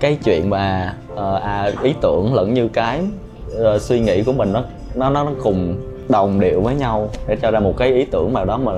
cái 0.00 0.18
chuyện 0.24 0.50
mà 0.50 0.94
uh, 1.12 1.18
à, 1.42 1.70
ý 1.82 1.94
tưởng 2.00 2.34
lẫn 2.34 2.54
như 2.54 2.68
cái 2.68 3.00
uh, 3.56 3.80
suy 3.80 4.00
nghĩ 4.00 4.22
của 4.22 4.32
mình 4.32 4.52
nó 4.52 4.62
nó 4.94 5.10
nó 5.10 5.26
cùng 5.42 5.76
đồng 6.08 6.40
điệu 6.40 6.60
với 6.60 6.74
nhau 6.74 7.10
để 7.26 7.36
cho 7.42 7.50
ra 7.50 7.60
một 7.60 7.74
cái 7.76 7.92
ý 7.92 8.04
tưởng 8.04 8.32
nào 8.34 8.44
đó 8.44 8.56
mà 8.56 8.72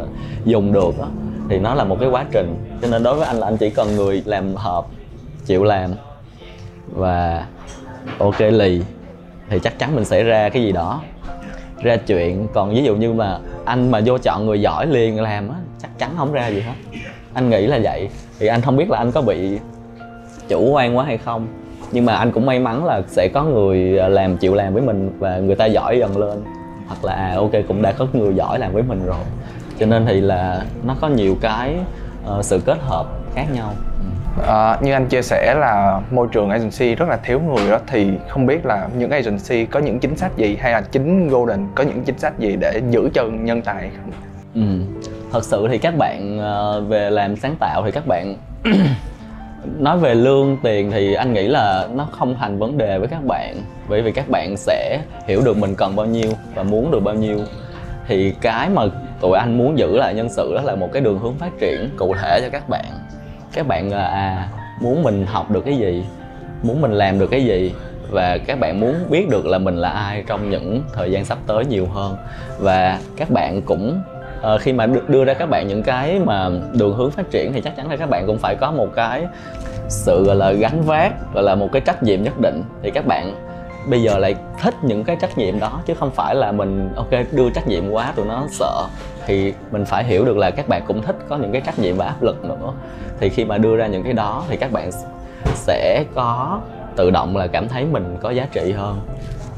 dùng 0.44 0.72
được 0.72 0.98
đó 0.98 1.06
thì 1.48 1.58
nó 1.58 1.74
là 1.74 1.84
một 1.84 1.96
cái 2.00 2.08
quá 2.08 2.24
trình. 2.32 2.56
Cho 2.82 2.88
nên 2.88 3.02
đối 3.02 3.16
với 3.16 3.26
anh 3.26 3.36
là 3.36 3.46
anh 3.46 3.56
chỉ 3.56 3.70
cần 3.70 3.96
người 3.96 4.22
làm 4.26 4.54
hợp 4.54 4.86
chịu 5.46 5.64
làm 5.64 5.90
và 6.92 7.46
ok 8.18 8.40
lì 8.40 8.82
thì 9.48 9.58
chắc 9.58 9.78
chắn 9.78 9.94
mình 9.94 10.04
sẽ 10.04 10.22
ra 10.22 10.48
cái 10.48 10.62
gì 10.62 10.72
đó 10.72 11.02
ra 11.82 11.96
chuyện. 11.96 12.48
Còn 12.54 12.74
ví 12.74 12.82
dụ 12.82 12.96
như 12.96 13.12
mà 13.12 13.38
anh 13.64 13.90
mà 13.90 14.00
vô 14.04 14.18
chọn 14.18 14.46
người 14.46 14.60
giỏi 14.60 14.86
liền 14.86 15.22
làm 15.22 15.48
á 15.48 15.56
chắc 15.82 15.98
chắn 15.98 16.10
không 16.16 16.32
ra 16.32 16.48
gì 16.48 16.60
hết. 16.60 16.74
Anh 17.34 17.50
nghĩ 17.50 17.66
là 17.66 17.78
vậy. 17.82 18.08
Thì 18.38 18.46
anh 18.46 18.60
không 18.60 18.76
biết 18.76 18.90
là 18.90 18.98
anh 18.98 19.12
có 19.12 19.22
bị 19.22 19.58
chủ 20.48 20.70
quan 20.70 20.96
quá 20.96 21.04
hay 21.04 21.18
không 21.18 21.46
nhưng 21.92 22.06
mà 22.06 22.14
anh 22.14 22.32
cũng 22.32 22.46
may 22.46 22.58
mắn 22.58 22.84
là 22.84 23.02
sẽ 23.06 23.28
có 23.34 23.44
người 23.44 23.78
làm 24.08 24.36
chịu 24.36 24.54
làm 24.54 24.74
với 24.74 24.82
mình 24.82 25.10
và 25.18 25.38
người 25.38 25.54
ta 25.54 25.66
giỏi 25.66 25.98
dần 25.98 26.18
lên 26.18 26.42
hoặc 26.86 27.04
là 27.04 27.12
à 27.12 27.34
ok 27.36 27.52
cũng 27.68 27.82
đã 27.82 27.92
có 27.92 28.06
người 28.12 28.34
giỏi 28.34 28.58
làm 28.58 28.72
với 28.72 28.82
mình 28.82 29.06
rồi 29.06 29.24
cho 29.78 29.86
nên 29.86 30.06
thì 30.06 30.20
là 30.20 30.62
nó 30.84 30.96
có 31.00 31.08
nhiều 31.08 31.36
cái 31.40 31.74
uh, 32.38 32.44
sự 32.44 32.60
kết 32.66 32.78
hợp 32.80 33.06
khác 33.34 33.46
nhau 33.54 33.72
À, 34.46 34.78
như 34.82 34.92
anh 34.92 35.06
chia 35.06 35.22
sẻ 35.22 35.54
là 35.58 36.00
môi 36.10 36.26
trường 36.32 36.50
agency 36.50 36.94
rất 36.94 37.08
là 37.08 37.16
thiếu 37.16 37.40
người 37.40 37.70
đó 37.70 37.78
thì 37.86 38.10
không 38.28 38.46
biết 38.46 38.66
là 38.66 38.88
những 38.98 39.10
agency 39.10 39.66
có 39.66 39.80
những 39.80 39.98
chính 39.98 40.16
sách 40.16 40.36
gì 40.36 40.56
hay 40.60 40.72
là 40.72 40.80
chính 40.80 41.28
Golden 41.28 41.66
có 41.74 41.84
những 41.84 42.02
chính 42.04 42.18
sách 42.18 42.38
gì 42.38 42.56
để 42.60 42.80
giữ 42.90 43.10
chân 43.14 43.44
nhân 43.44 43.62
tài 43.62 43.90
không? 43.96 44.12
Ừ. 44.54 44.84
Thật 45.32 45.44
sự 45.44 45.66
thì 45.70 45.78
các 45.78 45.94
bạn 45.98 46.38
uh, 46.38 46.88
về 46.88 47.10
làm 47.10 47.36
sáng 47.36 47.56
tạo 47.60 47.82
thì 47.84 47.90
các 47.90 48.06
bạn 48.06 48.36
nói 49.78 49.98
về 49.98 50.14
lương 50.14 50.56
tiền 50.62 50.90
thì 50.90 51.14
anh 51.14 51.32
nghĩ 51.32 51.48
là 51.48 51.88
nó 51.94 52.08
không 52.10 52.36
thành 52.38 52.58
vấn 52.58 52.78
đề 52.78 52.98
với 52.98 53.08
các 53.08 53.24
bạn. 53.24 53.54
Bởi 53.88 54.02
vì 54.02 54.12
các 54.12 54.28
bạn 54.28 54.56
sẽ 54.56 55.00
hiểu 55.26 55.42
được 55.44 55.56
mình 55.56 55.74
cần 55.74 55.96
bao 55.96 56.06
nhiêu 56.06 56.30
và 56.54 56.62
muốn 56.62 56.90
được 56.90 57.00
bao 57.00 57.14
nhiêu. 57.14 57.38
Thì 58.08 58.34
cái 58.40 58.68
mà 58.68 58.82
tụi 59.20 59.38
anh 59.38 59.58
muốn 59.58 59.78
giữ 59.78 59.96
lại 59.96 60.14
nhân 60.14 60.28
sự 60.30 60.54
đó 60.54 60.62
là 60.62 60.74
một 60.74 60.88
cái 60.92 61.02
đường 61.02 61.18
hướng 61.18 61.34
phát 61.34 61.50
triển 61.60 61.90
cụ 61.96 62.14
thể 62.22 62.40
cho 62.42 62.48
các 62.52 62.68
bạn. 62.68 62.84
Các 63.52 63.66
bạn 63.66 63.92
là 63.92 64.06
à 64.06 64.48
muốn 64.80 65.02
mình 65.02 65.26
học 65.26 65.50
được 65.50 65.64
cái 65.64 65.76
gì, 65.76 66.04
muốn 66.62 66.80
mình 66.80 66.92
làm 66.92 67.18
được 67.18 67.30
cái 67.30 67.44
gì 67.44 67.72
và 68.10 68.38
các 68.46 68.60
bạn 68.60 68.80
muốn 68.80 68.94
biết 69.10 69.28
được 69.28 69.46
là 69.46 69.58
mình 69.58 69.76
là 69.76 69.88
ai 69.88 70.24
trong 70.26 70.50
những 70.50 70.82
thời 70.92 71.12
gian 71.12 71.24
sắp 71.24 71.38
tới 71.46 71.64
nhiều 71.64 71.86
hơn. 71.86 72.16
Và 72.58 73.00
các 73.16 73.30
bạn 73.30 73.62
cũng 73.62 74.00
à, 74.42 74.58
khi 74.58 74.72
mà 74.72 74.86
đưa 75.08 75.24
ra 75.24 75.34
các 75.34 75.46
bạn 75.50 75.68
những 75.68 75.82
cái 75.82 76.20
mà 76.24 76.50
đường 76.72 76.96
hướng 76.96 77.10
phát 77.10 77.30
triển 77.30 77.52
thì 77.52 77.60
chắc 77.60 77.76
chắn 77.76 77.90
là 77.90 77.96
các 77.96 78.10
bạn 78.10 78.24
cũng 78.26 78.38
phải 78.38 78.56
có 78.60 78.70
một 78.70 78.88
cái 78.94 79.26
sự 79.88 80.24
gọi 80.24 80.36
là 80.36 80.52
gắn 80.52 80.82
vác 80.82 81.34
gọi 81.34 81.42
là 81.42 81.54
một 81.54 81.68
cái 81.72 81.82
trách 81.82 82.02
nhiệm 82.02 82.22
nhất 82.22 82.40
định. 82.40 82.62
Thì 82.82 82.90
các 82.90 83.06
bạn 83.06 83.34
bây 83.88 84.02
giờ 84.02 84.18
lại 84.18 84.34
thích 84.60 84.74
những 84.82 85.04
cái 85.04 85.16
trách 85.20 85.38
nhiệm 85.38 85.58
đó 85.58 85.80
chứ 85.86 85.94
không 85.94 86.10
phải 86.10 86.34
là 86.34 86.52
mình 86.52 86.88
ok 86.96 87.10
đưa 87.32 87.50
trách 87.50 87.68
nhiệm 87.68 87.90
quá 87.90 88.12
tụi 88.16 88.26
nó 88.26 88.46
sợ. 88.50 88.86
Thì 89.26 89.54
mình 89.70 89.84
phải 89.84 90.04
hiểu 90.04 90.24
được 90.24 90.36
là 90.36 90.50
các 90.50 90.68
bạn 90.68 90.82
cũng 90.86 91.02
thích 91.02 91.16
có 91.28 91.36
những 91.36 91.52
cái 91.52 91.60
trách 91.60 91.78
nhiệm 91.78 91.96
và 91.96 92.06
áp 92.06 92.22
lực 92.22 92.44
nữa. 92.44 92.72
Thì 93.20 93.28
khi 93.28 93.44
mà 93.44 93.58
đưa 93.58 93.76
ra 93.76 93.86
những 93.86 94.02
cái 94.02 94.12
đó 94.12 94.44
thì 94.48 94.56
các 94.56 94.72
bạn 94.72 94.90
sẽ 95.54 96.04
có 96.14 96.60
tự 96.96 97.10
động 97.10 97.36
là 97.36 97.46
cảm 97.46 97.68
thấy 97.68 97.84
mình 97.84 98.16
có 98.22 98.30
giá 98.30 98.46
trị 98.52 98.72
hơn 98.72 99.00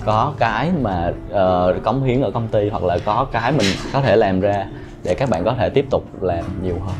có 0.08 0.32
cái 0.38 0.70
mà 0.82 1.12
uh, 1.30 1.82
cống 1.82 2.02
hiến 2.02 2.20
ở 2.20 2.30
công 2.30 2.48
ty 2.48 2.68
hoặc 2.68 2.84
là 2.84 2.98
có 3.04 3.26
cái 3.32 3.52
mình 3.52 3.66
có 3.92 4.00
thể 4.00 4.16
làm 4.16 4.40
ra 4.40 4.66
để 5.04 5.14
các 5.14 5.30
bạn 5.30 5.44
có 5.44 5.54
thể 5.58 5.70
tiếp 5.70 5.86
tục 5.90 6.22
làm 6.22 6.44
nhiều 6.62 6.76
hơn. 6.86 6.96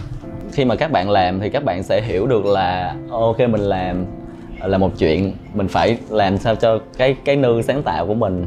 Khi 0.53 0.65
mà 0.65 0.77
các 0.77 0.93
bạn 0.93 1.11
làm 1.11 1.41
thì 1.41 1.51
các 1.51 1.65
bạn 1.65 1.83
sẽ 1.83 2.01
hiểu 2.01 2.27
được 2.27 2.47
là 2.47 2.95
ờ, 3.11 3.19
ok 3.19 3.39
mình 3.39 3.61
làm 3.61 4.07
là 4.63 4.79
một 4.79 4.91
chuyện 4.99 5.33
mình 5.55 5.69
phải 5.69 5.99
làm 6.11 6.39
sao 6.39 6.55
cho 6.55 6.79
cái 6.99 7.17
cái 7.25 7.37
nư 7.37 7.63
sáng 7.63 7.83
tạo 7.83 8.07
của 8.07 8.15
mình 8.15 8.47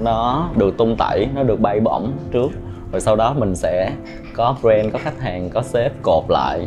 nó 0.00 0.48
được 0.56 0.76
tung 0.78 0.96
tẩy 0.98 1.26
nó 1.34 1.42
được 1.42 1.60
bay 1.60 1.80
bổng 1.80 2.12
trước. 2.32 2.48
Rồi 2.92 3.00
sau 3.00 3.16
đó 3.16 3.34
mình 3.38 3.56
sẽ 3.56 3.90
có 4.34 4.56
brand 4.62 4.92
có 4.92 4.98
khách 4.98 5.20
hàng 5.20 5.50
có 5.50 5.62
sếp 5.62 5.92
cột 6.02 6.24
lại 6.28 6.66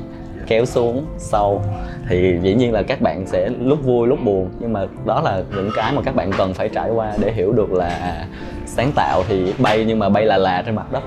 kéo 0.51 0.65
xuống 0.65 1.05
sâu. 1.17 1.61
Thì 2.09 2.39
dĩ 2.41 2.53
nhiên 2.53 2.73
là 2.73 2.83
các 2.83 3.01
bạn 3.01 3.25
sẽ 3.25 3.49
lúc 3.59 3.83
vui, 3.83 4.07
lúc 4.07 4.19
buồn, 4.25 4.49
nhưng 4.59 4.73
mà 4.73 4.85
đó 5.05 5.21
là 5.21 5.41
những 5.55 5.69
cái 5.75 5.93
mà 5.95 6.01
các 6.05 6.15
bạn 6.15 6.31
cần 6.37 6.53
phải 6.53 6.69
trải 6.69 6.89
qua 6.89 7.11
để 7.19 7.31
hiểu 7.31 7.51
được 7.51 7.71
là 7.71 8.25
sáng 8.65 8.91
tạo 8.95 9.23
thì 9.27 9.53
bay 9.59 9.85
nhưng 9.87 9.99
mà 9.99 10.09
bay 10.09 10.25
là 10.25 10.37
là 10.37 10.63
trên 10.65 10.75
mặt 10.75 10.91
đất. 10.91 11.03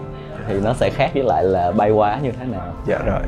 Thì 0.49 0.55
nó 0.65 0.73
sẽ 0.73 0.91
khác 0.91 1.11
với 1.15 1.23
lại 1.23 1.45
là 1.45 1.73
bay 1.73 1.91
quá 1.91 2.19
như 2.23 2.31
thế 2.33 2.47
nào. 2.47 2.73
Dạ 2.87 2.99
rồi. 3.07 3.21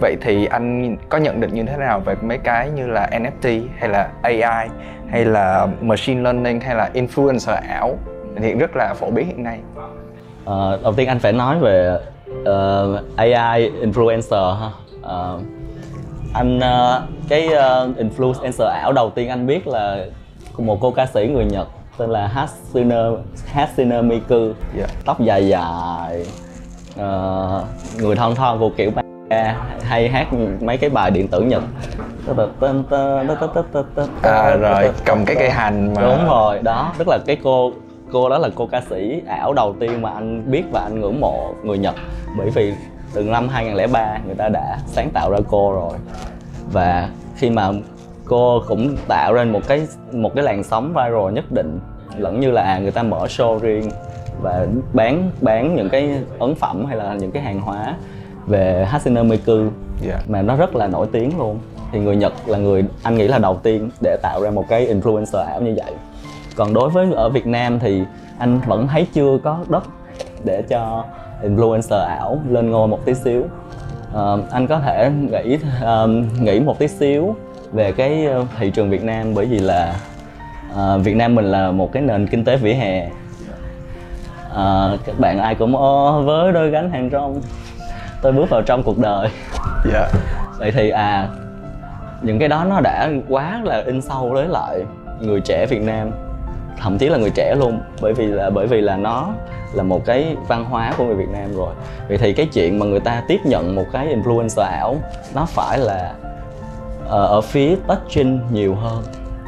Vậy 0.00 0.16
thì 0.20 0.46
anh 0.46 0.96
có 1.08 1.18
nhận 1.18 1.40
định 1.40 1.54
như 1.54 1.62
thế 1.62 1.76
nào 1.76 2.00
về 2.00 2.14
mấy 2.22 2.38
cái 2.38 2.70
như 2.70 2.86
là 2.86 3.10
NFT 3.12 3.62
hay 3.78 3.88
là 3.88 4.08
AI 4.22 4.68
hay 5.08 5.24
là 5.24 5.66
machine 5.80 6.20
learning 6.20 6.60
hay 6.60 6.74
là 6.74 6.90
influencer 6.94 7.56
ảo 7.68 7.96
thì 8.36 8.54
rất 8.54 8.76
là 8.76 8.94
phổ 8.94 9.10
biến 9.10 9.26
hiện 9.26 9.42
nay? 9.42 9.58
Uh, 10.44 10.82
đầu 10.82 10.92
tiên 10.96 11.08
anh 11.08 11.18
phải 11.18 11.32
nói 11.32 11.58
về 11.58 11.98
uh, 12.42 13.16
AI 13.16 13.70
influencer 13.70 14.54
ha 14.54 14.70
uh, 15.00 15.40
anh 16.34 16.58
uh, 16.58 17.02
cái 17.28 17.46
uh, 17.46 17.96
influencer 17.98 18.66
ảo 18.66 18.92
đầu 18.92 19.10
tiên 19.10 19.28
anh 19.28 19.46
biết 19.46 19.66
là 19.66 20.06
một 20.58 20.78
cô 20.80 20.90
ca 20.90 21.06
sĩ 21.06 21.26
người 21.26 21.44
Nhật 21.44 21.68
tên 21.98 22.10
là 22.10 22.26
Hatsune 22.26 22.96
Hatsune 23.46 24.02
Miku 24.02 24.34
yeah. 24.34 24.54
Dạ. 24.76 24.86
tóc 25.04 25.20
dài 25.20 25.48
dài 25.48 26.26
uh, 26.94 28.00
người 28.00 28.16
thon 28.16 28.34
thon 28.34 28.58
vô 28.58 28.70
kiểu 28.76 28.90
hay 29.82 30.08
hát 30.08 30.26
mấy 30.60 30.76
cái 30.76 30.90
bài 30.90 31.10
điện 31.10 31.28
tử 31.28 31.40
nhật 31.40 31.62
à 34.22 34.56
rồi 34.56 34.90
cầm 35.04 35.24
cái 35.24 35.36
cây 35.36 35.50
hành 35.50 35.94
mà 35.94 36.02
đúng 36.02 36.28
rồi 36.28 36.58
đó 36.62 36.92
tức 36.98 37.08
là 37.08 37.18
cái 37.26 37.36
cô 37.42 37.72
cô 38.12 38.28
đó 38.28 38.38
là 38.38 38.48
cô 38.54 38.66
ca 38.66 38.82
sĩ 38.90 39.22
ảo 39.26 39.52
đầu 39.52 39.74
tiên 39.80 40.02
mà 40.02 40.10
anh 40.10 40.50
biết 40.50 40.62
và 40.72 40.80
anh 40.80 41.00
ngưỡng 41.00 41.20
mộ 41.20 41.54
người 41.64 41.78
Nhật 41.78 41.94
bởi 42.38 42.50
vì 42.50 42.74
từ 43.14 43.22
năm 43.22 43.48
2003 43.48 44.18
người 44.26 44.34
ta 44.34 44.48
đã 44.48 44.78
sáng 44.86 45.10
tạo 45.10 45.30
ra 45.30 45.38
cô 45.48 45.72
rồi 45.72 45.98
và 46.72 47.08
khi 47.36 47.50
mà 47.50 47.70
cô 48.24 48.62
cũng 48.68 48.96
tạo 49.08 49.32
ra 49.32 49.44
một 49.44 49.60
cái 49.68 49.86
một 50.12 50.34
cái 50.34 50.44
làn 50.44 50.64
sóng 50.64 50.88
viral 50.88 51.32
nhất 51.32 51.44
định 51.52 51.80
lẫn 52.16 52.40
như 52.40 52.50
là 52.50 52.78
người 52.78 52.90
ta 52.90 53.02
mở 53.02 53.26
show 53.28 53.58
riêng 53.58 53.90
và 54.42 54.66
bán 54.92 55.30
bán 55.40 55.76
những 55.76 55.88
cái 55.88 56.10
ấn 56.38 56.54
phẩm 56.54 56.84
hay 56.84 56.96
là 56.96 57.14
những 57.14 57.30
cái 57.30 57.42
hàng 57.42 57.60
hóa 57.60 57.96
về 58.46 58.86
Hatsune 58.88 59.22
Miku 59.22 59.52
yeah. 59.52 59.70
Dạ. 60.02 60.18
mà 60.28 60.42
nó 60.42 60.56
rất 60.56 60.76
là 60.76 60.86
nổi 60.86 61.06
tiếng 61.12 61.38
luôn 61.38 61.58
thì 61.92 61.98
người 61.98 62.16
Nhật 62.16 62.32
là 62.46 62.58
người 62.58 62.84
anh 63.02 63.16
nghĩ 63.16 63.28
là 63.28 63.38
đầu 63.38 63.60
tiên 63.62 63.90
để 64.02 64.16
tạo 64.22 64.42
ra 64.42 64.50
một 64.50 64.64
cái 64.68 64.86
influencer 64.86 65.44
ảo 65.44 65.60
như 65.60 65.74
vậy 65.76 65.92
còn 66.56 66.74
đối 66.74 66.90
với 66.90 67.12
ở 67.12 67.28
Việt 67.28 67.46
Nam 67.46 67.78
thì 67.78 68.02
anh 68.38 68.60
vẫn 68.66 68.88
thấy 68.88 69.06
chưa 69.12 69.38
có 69.44 69.58
đất 69.68 69.84
để 70.44 70.62
cho 70.68 71.04
influencer 71.42 72.06
ảo 72.06 72.40
lên 72.50 72.70
ngôi 72.70 72.88
một 72.88 73.04
tí 73.04 73.14
xíu. 73.14 73.42
Uh, 74.10 74.50
anh 74.50 74.66
có 74.66 74.80
thể 74.80 75.10
nghĩ 75.10 75.58
uh, 75.84 76.40
nghĩ 76.40 76.60
một 76.60 76.78
tí 76.78 76.88
xíu 76.88 77.34
về 77.72 77.92
cái 77.92 78.26
ờ, 78.26 78.44
thị 78.58 78.70
trường 78.70 78.90
Việt 78.90 79.04
Nam 79.04 79.34
bởi 79.34 79.46
vì 79.46 79.58
là 79.58 79.94
ờ, 80.74 80.98
Việt 80.98 81.16
Nam 81.16 81.34
mình 81.34 81.44
là 81.44 81.70
một 81.70 81.92
cái 81.92 82.02
nền 82.02 82.26
kinh 82.26 82.44
tế 82.44 82.56
vỉa 82.56 82.72
hè. 82.72 83.08
Ờ, 84.50 84.98
các 85.06 85.18
bạn 85.18 85.38
ai 85.38 85.54
cũng 85.54 85.76
ô 85.76 86.22
với 86.22 86.52
đôi 86.52 86.70
gánh 86.70 86.90
hàng 86.90 87.10
rong. 87.12 87.40
Tôi 88.22 88.32
bước 88.32 88.50
vào 88.50 88.62
trong 88.62 88.82
cuộc 88.82 88.98
đời. 88.98 89.28
Dạ. 89.92 90.08
Vậy 90.58 90.72
thì 90.72 90.90
à 90.90 91.28
những 92.22 92.38
cái 92.38 92.48
đó 92.48 92.64
nó 92.64 92.80
đã 92.80 93.10
quá 93.28 93.60
là 93.64 93.82
in 93.86 94.00
sâu 94.00 94.30
với 94.32 94.48
lại 94.48 94.84
người 95.20 95.40
trẻ 95.40 95.66
Việt 95.66 95.82
Nam 95.82 96.10
thậm 96.82 96.98
chí 96.98 97.08
là 97.08 97.18
người 97.18 97.30
trẻ 97.30 97.54
luôn 97.58 97.80
bởi 98.00 98.12
vì 98.14 98.26
là 98.26 98.50
bởi 98.50 98.66
vì 98.66 98.80
là 98.80 98.96
nó 98.96 99.28
là 99.72 99.82
một 99.82 100.04
cái 100.04 100.36
văn 100.48 100.64
hóa 100.64 100.92
của 100.98 101.04
người 101.04 101.14
Việt 101.14 101.28
Nam 101.32 101.56
rồi. 101.56 101.74
Vậy 102.08 102.18
thì 102.18 102.32
cái 102.32 102.46
chuyện 102.52 102.78
mà 102.78 102.86
người 102.86 103.00
ta 103.00 103.22
tiếp 103.28 103.40
nhận 103.44 103.74
một 103.74 103.84
cái 103.92 104.16
influencer 104.16 104.62
ảo 104.62 104.96
nó 105.34 105.46
phải 105.46 105.78
là 105.78 106.12
ờ, 107.08 107.26
ở 107.26 107.40
phía 107.40 107.76
touching 107.88 108.40
nhiều 108.52 108.74
hơn. 108.74 109.02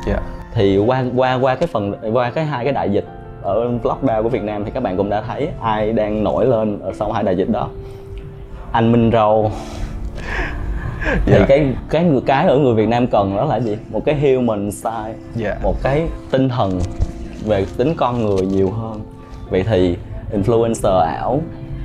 Dạ. 0.07 0.19
Thì 0.55 0.79
qua 0.79 1.05
qua 1.17 1.35
qua 1.35 1.55
cái 1.55 1.67
phần 1.67 1.95
qua 2.13 2.31
cái 2.31 2.45
hai 2.45 2.65
cái 2.65 2.73
đại 2.73 2.91
dịch 2.91 3.05
ở 3.43 3.71
lockdown 3.83 4.23
của 4.23 4.29
Việt 4.29 4.43
Nam 4.43 4.65
thì 4.65 4.71
các 4.71 4.83
bạn 4.83 4.97
cũng 4.97 5.11
đã 5.11 5.23
thấy 5.29 5.49
ai 5.63 5.93
đang 5.93 6.25
nổi 6.25 6.47
lên 6.47 6.79
ở 6.81 6.93
sau 6.99 7.13
hai 7.13 7.23
đại 7.23 7.37
dịch 7.37 7.49
đó. 7.51 7.69
Anh 8.73 8.93
Minh 8.93 9.11
Râu. 9.13 9.51
Thì 11.27 11.33
Dạ. 11.33 11.45
cái 11.49 11.67
cái 11.91 12.05
người 12.05 12.21
cái 12.27 12.47
ở 12.47 12.59
người 12.59 12.75
Việt 12.75 12.89
Nam 12.89 13.07
cần 13.07 13.37
đó 13.37 13.45
là 13.45 13.61
gì? 13.61 13.79
Một 13.91 14.01
cái 14.05 14.15
human 14.15 14.71
side 14.73 15.15
Dạ. 15.35 15.57
một 15.63 15.75
cái 15.83 16.03
tinh 16.31 16.49
thần 16.49 16.81
về 17.45 17.67
tính 17.77 17.95
con 17.97 18.25
người 18.25 18.47
nhiều 18.47 18.71
hơn. 18.71 19.01
Vậy 19.51 19.65
thì 19.69 19.97
influencer 20.33 20.99
ảo 20.99 21.41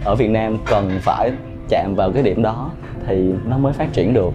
ở 0.05 0.15
Việt 0.15 0.29
Nam 0.29 0.57
cần 0.65 0.99
phải 1.01 1.31
chạm 1.69 1.95
vào 1.95 2.11
cái 2.11 2.23
điểm 2.23 2.41
đó 2.41 2.69
thì 3.07 3.33
nó 3.45 3.57
mới 3.57 3.73
phát 3.73 3.93
triển 3.93 4.13
được. 4.13 4.33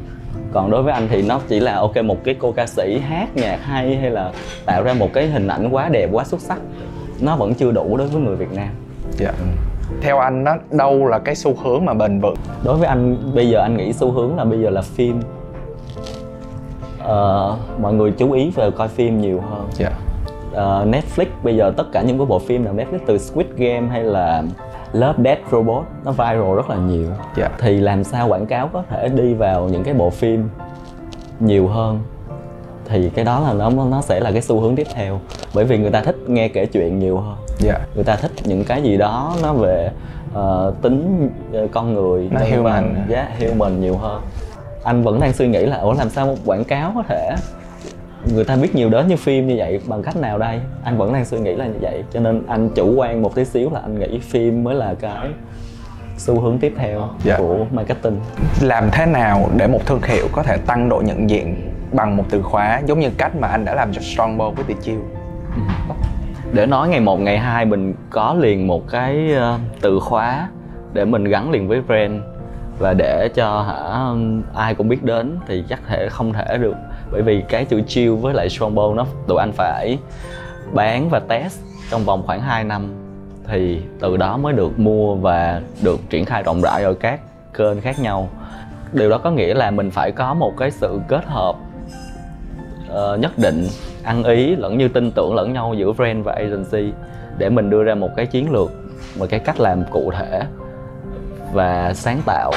Còn 0.53 0.71
đối 0.71 0.83
với 0.83 0.93
anh 0.93 1.09
thì 1.11 1.23
nó 1.23 1.41
chỉ 1.49 1.61
là 1.61 1.75
ok 1.75 1.97
một 2.05 2.25
cái 2.25 2.37
cô 2.39 2.53
ca 2.53 2.67
sĩ 2.67 2.99
hát 2.99 3.37
nhạc 3.37 3.59
hay 3.63 3.97
hay 3.97 4.11
là 4.11 4.33
tạo 4.67 4.83
ra 4.83 4.95
một 4.95 5.09
cái 5.13 5.27
hình 5.27 5.49
ảnh 5.49 5.69
quá 5.71 5.89
đẹp 5.89 6.09
quá 6.13 6.25
xuất 6.25 6.41
sắc 6.41 6.59
nó 7.21 7.37
vẫn 7.37 7.55
chưa 7.55 7.73
đủ 7.73 7.97
đối 7.97 8.09
với 8.09 8.23
người 8.23 8.37
Việt 8.37 8.53
Nam. 8.53 8.69
Dạ. 9.13 9.33
Theo 10.01 10.19
anh 10.19 10.45
nó 10.45 10.57
đâu 10.71 11.07
là 11.07 11.19
cái 11.19 11.35
xu 11.35 11.57
hướng 11.63 11.85
mà 11.85 11.95
bền 11.95 12.21
vững? 12.21 12.37
Đối 12.65 12.77
với 12.77 12.89
anh 12.89 13.17
bây 13.35 13.49
giờ 13.49 13.61
anh 13.61 13.77
nghĩ 13.77 13.93
xu 13.93 14.11
hướng 14.11 14.37
là 14.37 14.45
bây 14.45 14.61
giờ 14.61 14.71
là 14.71 14.83
phim. 14.83 15.21
Ờ, 16.99 17.57
mọi 17.81 17.95
người 17.95 18.11
chú 18.11 18.33
ý 18.33 18.51
về 18.55 18.71
coi 18.71 18.89
phim 18.89 19.21
nhiều 19.21 19.41
hơn. 19.41 19.69
Dạ 19.73 19.91
Ờ, 20.55 20.87
Netflix 20.91 21.27
bây 21.43 21.57
giờ 21.57 21.73
tất 21.77 21.93
cả 21.93 22.03
những 22.03 22.19
cái 22.19 22.27
bộ 22.27 22.39
phim 22.39 22.65
nào 22.65 22.75
Netflix 22.75 22.99
từ 23.07 23.19
Squid 23.19 23.47
Game 23.57 23.89
hay 23.89 24.03
là 24.05 24.43
Love 24.93 25.23
Death 25.25 25.41
Robot 25.53 25.85
nó 26.05 26.13
viral 26.13 26.57
rất 26.57 26.71
là 26.71 26.77
nhiều. 26.77 27.09
Dạ. 27.37 27.49
Thì 27.59 27.81
làm 27.81 28.05
sao 28.05 28.29
quảng 28.29 28.47
cáo 28.47 28.69
có 28.73 28.83
thể 28.91 29.09
đi 29.09 29.35
vào 29.35 29.69
những 29.69 29.85
cái 29.85 29.95
bộ 29.95 30.11
phim 30.11 30.49
nhiều 31.41 31.69
hơn? 31.69 32.01
Thì 32.89 33.11
cái 33.11 33.25
đó 33.25 33.41
là 33.41 33.53
nó 33.53 33.71
nó 33.71 34.01
sẽ 34.01 34.21
là 34.21 34.33
cái 34.33 34.43
xu 34.43 34.61
hướng 34.61 34.77
tiếp 34.77 34.87
theo. 34.95 35.21
Bởi 35.55 35.65
vì 35.65 35.79
người 35.79 35.91
ta 35.91 36.01
thích 36.01 36.17
nghe 36.27 36.49
kể 36.49 36.67
chuyện 36.67 36.99
nhiều 36.99 37.19
hơn. 37.19 37.37
Dạ. 37.59 37.79
Người 37.95 38.05
ta 38.05 38.17
thích 38.17 38.33
những 38.45 38.65
cái 38.65 38.83
gì 38.83 38.97
đó 38.97 39.35
nó 39.43 39.53
về 39.53 39.91
ờ, 40.35 40.75
tính 40.83 41.31
ờ, 41.53 41.69
con 41.73 41.95
người 41.95 42.29
Nó 42.31 42.41
human. 42.41 42.63
văn, 42.63 43.07
yeah, 43.11 43.29
human 43.41 43.81
nhiều 43.81 43.97
hơn. 43.97 44.23
Anh 44.85 45.03
vẫn 45.03 45.21
đang 45.21 45.33
suy 45.33 45.49
nghĩ 45.49 45.67
là 45.67 45.77
ủa 45.77 45.93
làm 45.93 46.11
sao 46.11 46.27
một 46.27 46.37
quảng 46.45 46.65
cáo 46.65 46.93
có 46.95 47.03
thể 47.09 47.35
người 48.35 48.45
ta 48.45 48.57
biết 48.57 48.75
nhiều 48.75 48.89
đến 48.91 49.09
như 49.09 49.17
phim 49.17 49.47
như 49.47 49.55
vậy 49.59 49.81
bằng 49.87 50.03
cách 50.03 50.17
nào 50.17 50.39
đây? 50.39 50.61
Anh 50.85 50.99
vẫn 50.99 51.13
đang 51.13 51.25
suy 51.25 51.39
nghĩ 51.41 51.55
là 51.55 51.67
như 51.67 51.79
vậy 51.81 52.05
cho 52.13 52.21
nên 52.21 52.43
anh 52.47 52.69
chủ 52.75 52.95
quan 52.97 53.23
một 53.23 53.35
tí 53.35 53.45
xíu 53.45 53.71
là 53.71 53.81
anh 53.81 53.99
nghĩ 53.99 54.19
phim 54.19 54.65
mới 54.65 54.75
là 54.75 54.95
cái 55.01 55.29
xu 56.17 56.41
hướng 56.41 56.59
tiếp 56.59 56.75
theo 56.77 57.09
Dạ. 57.25 57.37
của 57.39 57.67
marketing. 57.71 58.21
Làm 58.63 58.85
thế 58.93 59.07
nào 59.07 59.49
để 59.57 59.67
một 59.67 59.87
thương 59.87 60.03
hiệu 60.03 60.29
có 60.33 60.43
thể 60.43 60.57
tăng 60.67 60.89
độ 60.89 61.03
nhận 61.05 61.31
diện 61.31 61.71
bằng 61.93 62.17
một 62.17 62.25
từ 62.31 62.43
khóa 62.43 62.81
giống 62.87 63.01
như 63.01 63.11
cách 63.19 63.37
mà 63.37 63.49
anh 63.49 63.65
đã 63.65 63.75
làm 63.75 63.93
cho 63.93 64.01
Strongbow 64.01 64.51
với 64.51 64.65
Tiệt 64.65 64.77
Chiêu? 64.83 64.99
Để 66.53 66.67
nói 66.67 66.89
ngày 66.89 67.01
một 67.01 67.21
ngày 67.21 67.39
hai 67.39 67.65
mình 67.65 67.95
có 68.11 68.35
liền 68.41 68.67
một 68.67 68.89
cái 68.91 69.33
ờ, 69.35 69.59
từ 69.81 70.01
khóa 70.01 70.49
để 70.93 71.05
mình 71.05 71.25
gắn 71.25 71.51
liền 71.51 71.69
với 71.69 71.81
brand 71.81 72.23
và 72.79 72.95
để 72.95 73.29
cho 73.35 73.63
hả 73.63 74.07
ai 74.55 74.75
cũng 74.75 74.89
biết 74.89 75.03
đến 75.03 75.37
thì 75.49 75.65
chắc 75.69 75.81
thể 75.89 76.09
không 76.11 76.33
thể 76.33 76.59
được 76.59 76.75
bởi 77.11 77.23
vì 77.23 77.43
cái 77.49 77.65
chữ 77.65 77.83
chill 77.87 78.15
với 78.15 78.35
lại 78.35 78.49
strongbow 78.49 78.95
nó 78.95 79.07
tụi 79.27 79.39
anh 79.39 79.53
phải 79.53 79.99
bán 80.73 81.09
và 81.11 81.21
test 81.21 81.61
trong 81.91 82.05
vòng 82.05 82.23
khoảng 82.27 82.41
2 82.41 82.65
năm. 82.65 82.95
Thì 83.47 83.81
từ 84.01 84.17
đó 84.17 84.37
mới 84.37 84.53
được 84.53 84.79
mua 84.79 85.15
và 85.15 85.61
được 85.83 86.01
triển 86.11 86.25
khai 86.25 86.43
rộng 86.43 86.61
rãi 86.61 86.83
ở 86.83 86.95
các 86.95 87.21
kênh 87.55 87.81
khác 87.81 87.99
nhau. 87.99 88.29
Điều 88.93 89.11
đó 89.11 89.19
có 89.19 89.31
nghĩa 89.31 89.55
là 89.55 89.71
mình 89.71 89.91
phải 89.91 90.13
có 90.13 90.35
một 90.35 90.53
cái 90.57 90.71
sự 90.71 91.01
kết 91.09 91.25
hợp 91.27 91.57
uh, 92.93 93.21
nhất 93.21 93.39
định 93.39 93.67
ăn 94.03 94.25
ý 94.25 94.57
lẫn 94.57 94.79
như 94.79 94.89
tin 94.89 95.11
tưởng 95.13 95.35
lẫn 95.35 95.53
nhau 95.53 95.75
giữa 95.75 95.93
brand 95.93 96.25
và 96.25 96.33
agency 96.33 96.93
để 97.39 97.49
mình 97.49 97.71
đưa 97.71 97.85
ra 97.85 97.95
một 97.95 98.11
cái 98.17 98.27
chiến 98.27 98.53
lược 98.53 98.71
một 99.19 99.27
cái 99.31 99.41
cách 99.41 99.61
làm 99.61 99.85
cụ 99.91 100.13
thể 100.17 100.43
và 101.53 101.95
sáng 101.95 102.21
tạo 102.27 102.53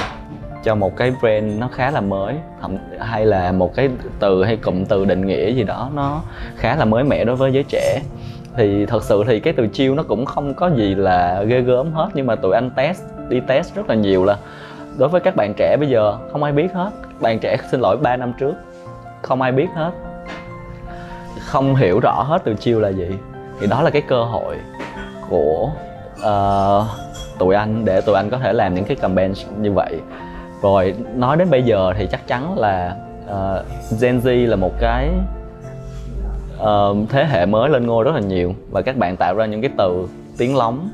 cho 0.68 0.76
một 0.76 0.98
cái 0.98 1.14
brand 1.22 1.60
nó 1.60 1.70
khá 1.74 1.92
là 1.92 2.02
mới 2.02 2.36
thậm 2.62 2.78
hay 3.00 3.26
là 3.26 3.52
một 3.52 3.76
cái 3.76 3.90
từ 4.20 4.44
hay 4.44 4.58
cụm 4.58 4.86
từ 4.86 5.06
định 5.06 5.28
nghĩa 5.28 5.52
gì 5.52 5.64
đó 5.64 5.90
nó 5.94 6.22
khá 6.56 6.76
là 6.76 6.86
mới 6.86 7.04
mẻ 7.04 7.26
đối 7.26 7.36
với 7.36 7.54
giới 7.54 7.64
trẻ. 7.64 8.02
Thì 8.56 8.86
thật 8.86 9.04
sự 9.04 9.24
thì 9.28 9.40
cái 9.40 9.54
từ 9.54 9.68
chiêu 9.68 9.96
nó 9.96 10.04
cũng 10.04 10.26
không 10.26 10.54
có 10.54 10.72
gì 10.76 10.96
là 10.96 11.44
ghê 11.44 11.62
gớm 11.62 11.92
hết 11.94 12.10
nhưng 12.14 12.28
mà 12.28 12.36
tụi 12.36 12.54
anh 12.54 12.70
test 12.76 13.02
đi 13.30 13.40
test 13.48 13.76
rất 13.76 13.90
là 13.90 13.96
nhiều 13.96 14.26
là 14.26 14.38
đối 14.98 15.10
với 15.10 15.22
các 15.22 15.36
bạn 15.36 15.54
trẻ 15.58 15.78
bây 15.80 15.90
giờ 15.90 16.18
không 16.32 16.44
ai 16.44 16.52
biết 16.54 16.74
hết. 16.74 16.90
Bạn 17.20 17.40
trẻ 17.40 17.58
xin 17.72 17.80
lỗi 17.80 17.98
3 17.98 18.18
năm 18.18 18.34
trước 18.40 18.54
không 19.22 19.42
ai 19.42 19.52
biết 19.52 19.68
hết. 19.76 19.92
Không 21.40 21.76
hiểu 21.76 22.00
rõ 22.00 22.24
hết 22.24 22.42
từ 22.46 22.54
chiêu 22.54 22.80
là 22.80 22.90
gì. 22.90 23.10
Thì 23.60 23.68
đó 23.68 23.82
là 23.82 23.90
cái 23.90 24.02
cơ 24.02 24.24
hội 24.24 24.56
của 25.30 25.70
uh, 26.20 26.86
tụi 27.40 27.56
anh 27.56 27.86
để 27.86 28.02
tụi 28.02 28.16
anh 28.16 28.30
có 28.30 28.38
thể 28.38 28.54
làm 28.54 28.76
những 28.76 28.86
cái 28.86 28.98
campaign 28.98 29.34
như 29.62 29.72
vậy 29.72 30.00
rồi 30.62 30.96
nói 31.16 31.38
đến 31.38 31.50
bây 31.50 31.64
giờ 31.64 31.94
thì 31.98 32.08
chắc 32.12 32.28
chắn 32.28 32.58
là 32.58 32.96
uh, 33.26 34.02
Gen 34.02 34.20
Z 34.20 34.48
là 34.48 34.56
một 34.56 34.72
cái 34.80 35.10
uh, 36.62 37.10
thế 37.10 37.26
hệ 37.26 37.46
mới 37.46 37.70
lên 37.70 37.88
ngôi 37.88 38.04
rất 38.04 38.16
là 38.16 38.22
nhiều. 38.22 38.54
Và 38.72 38.82
các 38.82 38.98
bạn 38.98 39.18
tạo 39.18 39.36
ra 39.36 39.46
những 39.46 39.62
cái 39.62 39.72
từ 39.78 40.08
tiếng 40.38 40.56
lóng 40.56 40.90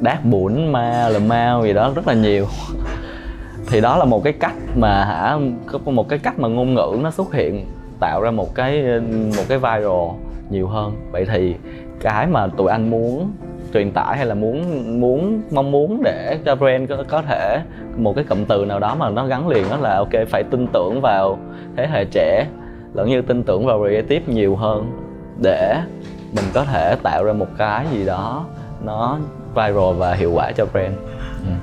đát 0.00 0.24
bủn 0.24 0.72
ma 0.72 1.08
là 1.08 1.18
mau 1.18 1.64
gì 1.64 1.72
đó 1.72 1.92
rất 1.94 2.08
là 2.08 2.14
nhiều. 2.14 2.46
Thì 3.70 3.80
đó 3.80 3.96
là 3.96 4.04
một 4.04 4.24
cái 4.24 4.32
cách 4.32 4.54
mà 4.76 5.04
hả 5.04 5.38
có 5.84 5.90
một 5.92 6.08
cái 6.08 6.18
cách 6.18 6.38
mà 6.38 6.48
ngôn 6.48 6.74
ngữ 6.74 6.98
nó 7.00 7.10
xuất 7.10 7.34
hiện 7.34 7.66
tạo 8.00 8.20
ra 8.20 8.30
một 8.30 8.54
cái 8.54 9.00
một 9.36 9.42
cái 9.48 9.58
viral 9.58 10.08
nhiều 10.50 10.68
hơn. 10.68 10.96
Vậy 11.12 11.26
thì 11.32 11.54
cái 12.00 12.26
mà 12.26 12.46
tụi 12.46 12.70
anh 12.70 12.90
muốn 12.90 13.30
truyền 13.74 13.92
tải 13.92 14.16
hay 14.16 14.26
là 14.26 14.34
muốn 14.34 14.60
muốn 15.00 15.42
mong 15.50 15.70
muốn 15.70 16.02
để 16.02 16.38
cho 16.44 16.56
brand 16.56 16.90
có, 16.90 17.04
có 17.08 17.22
thể 17.22 17.60
một 17.96 18.12
cái 18.16 18.24
cụm 18.24 18.44
từ 18.44 18.64
nào 18.64 18.80
đó 18.80 18.94
mà 18.94 19.10
nó 19.10 19.26
gắn 19.26 19.48
liền 19.48 19.64
đó 19.70 19.76
là 19.76 19.96
ok 19.96 20.28
phải 20.28 20.42
tin 20.50 20.66
tưởng 20.72 21.00
vào 21.00 21.38
thế 21.76 21.86
hệ 21.86 22.04
trẻ 22.04 22.46
lẫn 22.94 23.08
như 23.08 23.22
tin 23.22 23.42
tưởng 23.42 23.66
vào 23.66 23.78
creative 23.78 24.34
nhiều 24.34 24.56
hơn 24.56 24.90
để 25.42 25.76
mình 26.36 26.44
có 26.54 26.64
thể 26.64 26.96
tạo 27.02 27.24
ra 27.24 27.32
một 27.32 27.48
cái 27.58 27.86
gì 27.92 28.06
đó 28.06 28.46
nó 28.84 29.18
viral 29.54 29.94
và 29.96 30.14
hiệu 30.14 30.32
quả 30.34 30.52
cho 30.52 30.66
brand. 30.72 30.94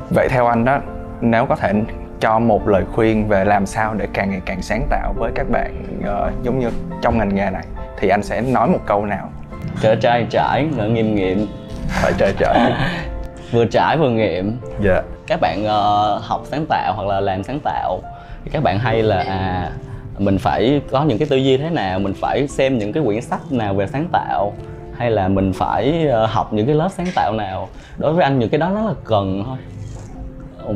Vậy 0.09 0.27
theo 0.29 0.47
anh 0.47 0.65
đó 0.65 0.79
nếu 1.21 1.45
có 1.45 1.55
thể 1.55 1.73
cho 2.19 2.39
một 2.39 2.67
lời 2.67 2.83
khuyên 2.91 3.27
về 3.27 3.45
làm 3.45 3.65
sao 3.65 3.93
để 3.93 4.07
càng 4.13 4.29
ngày 4.29 4.41
càng 4.45 4.61
sáng 4.61 4.87
tạo 4.89 5.13
với 5.17 5.31
các 5.35 5.49
bạn 5.49 5.83
ờ, 6.05 6.31
giống 6.43 6.59
như 6.59 6.69
trong 7.01 7.17
ngành 7.17 7.35
nghề 7.35 7.49
này 7.49 7.65
thì 7.97 8.09
anh 8.09 8.23
sẽ 8.23 8.41
nói 8.41 8.69
một 8.69 8.79
câu 8.85 9.05
nào? 9.05 9.29
Trở 9.81 9.95
trai 9.95 10.27
trải 10.29 10.67
nữa 10.77 10.87
nghiêm 10.87 11.15
nghiệm 11.15 11.47
phải 12.01 12.13
trời 12.17 12.33
trời 12.37 12.71
vừa 13.51 13.65
trải 13.65 13.97
vừa 13.97 14.09
nghiệm. 14.09 14.57
Dạ. 14.83 15.01
Các 15.27 15.39
bạn 15.41 15.65
ờ, 15.65 16.19
học 16.23 16.43
sáng 16.45 16.65
tạo 16.69 16.93
hoặc 16.95 17.07
là 17.07 17.19
làm 17.19 17.43
sáng 17.43 17.59
tạo 17.63 18.01
thì 18.43 18.51
các 18.53 18.63
bạn 18.63 18.79
hay 18.79 19.03
là 19.03 19.23
à 19.27 19.71
mình 20.17 20.37
phải 20.37 20.81
có 20.91 21.03
những 21.03 21.17
cái 21.17 21.27
tư 21.27 21.37
duy 21.37 21.57
thế 21.57 21.69
nào 21.69 21.99
mình 21.99 22.13
phải 22.13 22.47
xem 22.47 22.77
những 22.77 22.93
cái 22.93 23.03
quyển 23.05 23.21
sách 23.21 23.51
nào 23.51 23.73
về 23.73 23.87
sáng 23.87 24.07
tạo 24.11 24.53
hay 24.97 25.11
là 25.11 25.27
mình 25.27 25.53
phải 25.53 26.07
ờ, 26.07 26.25
học 26.25 26.53
những 26.53 26.65
cái 26.65 26.75
lớp 26.75 26.89
sáng 26.97 27.07
tạo 27.15 27.33
nào. 27.33 27.69
Đối 27.97 28.13
với 28.13 28.23
anh 28.23 28.39
những 28.39 28.49
cái 28.49 28.59
đó 28.59 28.69
nó 28.69 28.81
là 28.81 28.93
cần 29.03 29.43
thôi. 29.45 29.57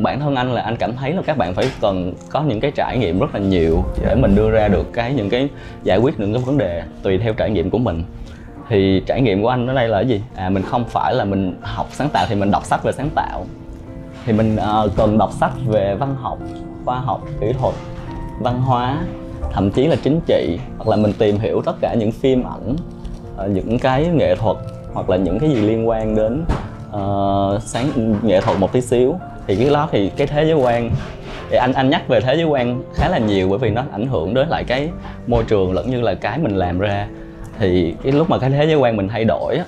Bản 0.01 0.19
thân 0.19 0.35
anh 0.35 0.51
là 0.51 0.61
anh 0.61 0.75
cảm 0.75 0.95
thấy 0.95 1.13
là 1.13 1.21
các 1.21 1.37
bạn 1.37 1.53
phải 1.53 1.71
cần 1.81 2.13
có 2.29 2.41
những 2.41 2.59
cái 2.59 2.71
trải 2.71 2.97
nghiệm 2.97 3.19
rất 3.19 3.33
là 3.33 3.39
nhiều 3.39 3.83
để 4.01 4.15
mình 4.15 4.35
đưa 4.35 4.49
ra 4.49 4.67
được 4.67 4.93
cái 4.93 5.13
những 5.13 5.29
cái 5.29 5.49
giải 5.83 5.97
quyết 5.97 6.19
những 6.19 6.33
cái 6.33 6.43
vấn 6.45 6.57
đề 6.57 6.83
tùy 7.03 7.17
theo 7.17 7.33
trải 7.33 7.49
nghiệm 7.49 7.69
của 7.69 7.77
mình 7.77 8.03
thì 8.69 9.03
trải 9.05 9.21
nghiệm 9.21 9.41
của 9.41 9.49
anh 9.49 9.67
ở 9.67 9.73
đây 9.73 9.87
là 9.87 9.97
cái 9.97 10.07
gì? 10.07 10.21
À 10.35 10.49
mình 10.49 10.63
không 10.63 10.85
phải 10.85 11.13
là 11.13 11.25
mình 11.25 11.53
học 11.61 11.87
sáng 11.91 12.09
tạo 12.09 12.25
thì 12.29 12.35
mình 12.35 12.51
đọc 12.51 12.65
sách 12.65 12.83
về 12.83 12.91
sáng 12.91 13.09
tạo. 13.15 13.45
Thì 14.25 14.33
mình 14.33 14.55
uh, 14.55 14.91
cần 14.97 15.17
đọc 15.17 15.31
sách 15.31 15.51
về 15.65 15.95
văn 15.95 16.15
học 16.21 16.37
khoa 16.85 16.99
học 16.99 17.21
kỹ 17.41 17.53
thuật 17.59 17.75
văn 18.39 18.61
hóa 18.61 18.97
thậm 19.53 19.71
chí 19.71 19.87
là 19.87 19.95
chính 20.03 20.19
trị 20.27 20.59
hoặc 20.77 20.87
là 20.87 20.95
mình 20.95 21.13
tìm 21.17 21.39
hiểu 21.39 21.61
tất 21.65 21.75
cả 21.81 21.95
những 21.99 22.11
phim 22.11 22.43
ảnh 22.43 22.75
uh, 23.43 23.49
những 23.49 23.79
cái 23.79 24.07
nghệ 24.07 24.35
thuật 24.35 24.57
hoặc 24.93 25.09
là 25.09 25.17
những 25.17 25.39
cái 25.39 25.49
gì 25.49 25.55
liên 25.55 25.87
quan 25.87 26.15
đến 26.15 26.43
uh, 26.89 27.61
sáng 27.61 28.13
nghệ 28.23 28.41
thuật 28.41 28.59
một 28.59 28.73
tí 28.73 28.81
xíu. 28.81 29.15
Thì 29.47 29.55
cái 29.55 29.69
đó 29.73 29.89
thì 29.91 30.09
cái 30.09 30.27
thế 30.27 30.45
giới 30.45 30.53
quan 30.53 30.91
thì 31.49 31.57
anh 31.57 31.73
anh 31.73 31.89
nhắc 31.89 32.07
về 32.07 32.21
thế 32.21 32.35
giới 32.35 32.45
quan 32.45 32.83
khá 32.95 33.09
là 33.09 33.17
nhiều 33.17 33.49
bởi 33.49 33.59
vì 33.59 33.69
nó 33.69 33.83
ảnh 33.91 34.07
hưởng 34.07 34.33
đến 34.33 34.47
lại 34.47 34.63
cái 34.67 34.89
môi 35.27 35.43
trường 35.43 35.73
lẫn 35.73 35.89
như 35.89 36.01
là 36.01 36.13
cái 36.13 36.39
mình 36.39 36.55
làm 36.55 36.79
ra 36.79 37.07
thì 37.59 37.95
cái 38.03 38.11
lúc 38.11 38.29
mà 38.29 38.37
cái 38.37 38.49
thế 38.49 38.65
giới 38.65 38.75
quan 38.75 38.97
mình 38.97 39.07
thay 39.07 39.25
đổi 39.25 39.55
á, 39.57 39.65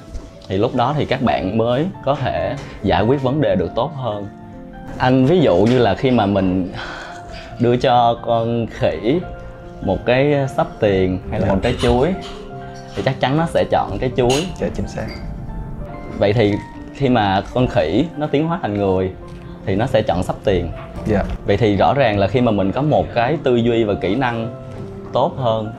thì 0.47 0.57
lúc 0.57 0.75
đó 0.75 0.93
thì 0.97 1.05
các 1.05 1.21
bạn 1.21 1.57
mới 1.57 1.85
có 2.05 2.15
thể 2.15 2.55
giải 2.83 3.03
quyết 3.03 3.21
vấn 3.21 3.41
đề 3.41 3.55
được 3.55 3.71
tốt 3.75 3.91
hơn. 3.95 4.27
Anh 4.97 5.25
ví 5.25 5.39
dụ 5.39 5.57
như 5.57 5.79
là 5.79 5.95
khi 5.95 6.11
mà 6.11 6.25
mình 6.25 6.71
đưa 7.59 7.77
cho 7.77 8.19
con 8.25 8.67
khỉ 8.67 9.19
một 9.81 10.05
cái 10.05 10.35
sắp 10.55 10.67
tiền 10.79 11.19
hay 11.31 11.39
là 11.39 11.53
một 11.53 11.59
trái 11.63 11.75
chuối 11.81 12.13
thì 12.95 13.03
chắc 13.05 13.19
chắn 13.19 13.37
nó 13.37 13.45
sẽ 13.45 13.63
chọn 13.71 13.97
cái 14.01 14.11
chuối. 14.17 14.45
Dạ 14.55 14.67
chính 14.75 14.87
xác. 14.87 15.07
Vậy 16.17 16.33
thì 16.33 16.53
khi 16.93 17.09
mà 17.09 17.43
con 17.53 17.67
khỉ 17.67 18.05
nó 18.17 18.27
tiến 18.27 18.47
hóa 18.47 18.59
thành 18.61 18.77
người 18.77 19.11
thì 19.65 19.75
nó 19.75 19.85
sẽ 19.85 20.01
chọn 20.01 20.23
sắp 20.23 20.35
tiền. 20.43 20.71
Dạ. 21.05 21.23
Vậy 21.45 21.57
thì 21.57 21.77
rõ 21.77 21.93
ràng 21.93 22.19
là 22.19 22.27
khi 22.27 22.41
mà 22.41 22.51
mình 22.51 22.71
có 22.71 22.81
một 22.81 23.05
cái 23.13 23.37
tư 23.43 23.55
duy 23.55 23.83
và 23.83 23.93
kỹ 23.93 24.15
năng 24.15 24.55
tốt 25.13 25.33
hơn 25.37 25.71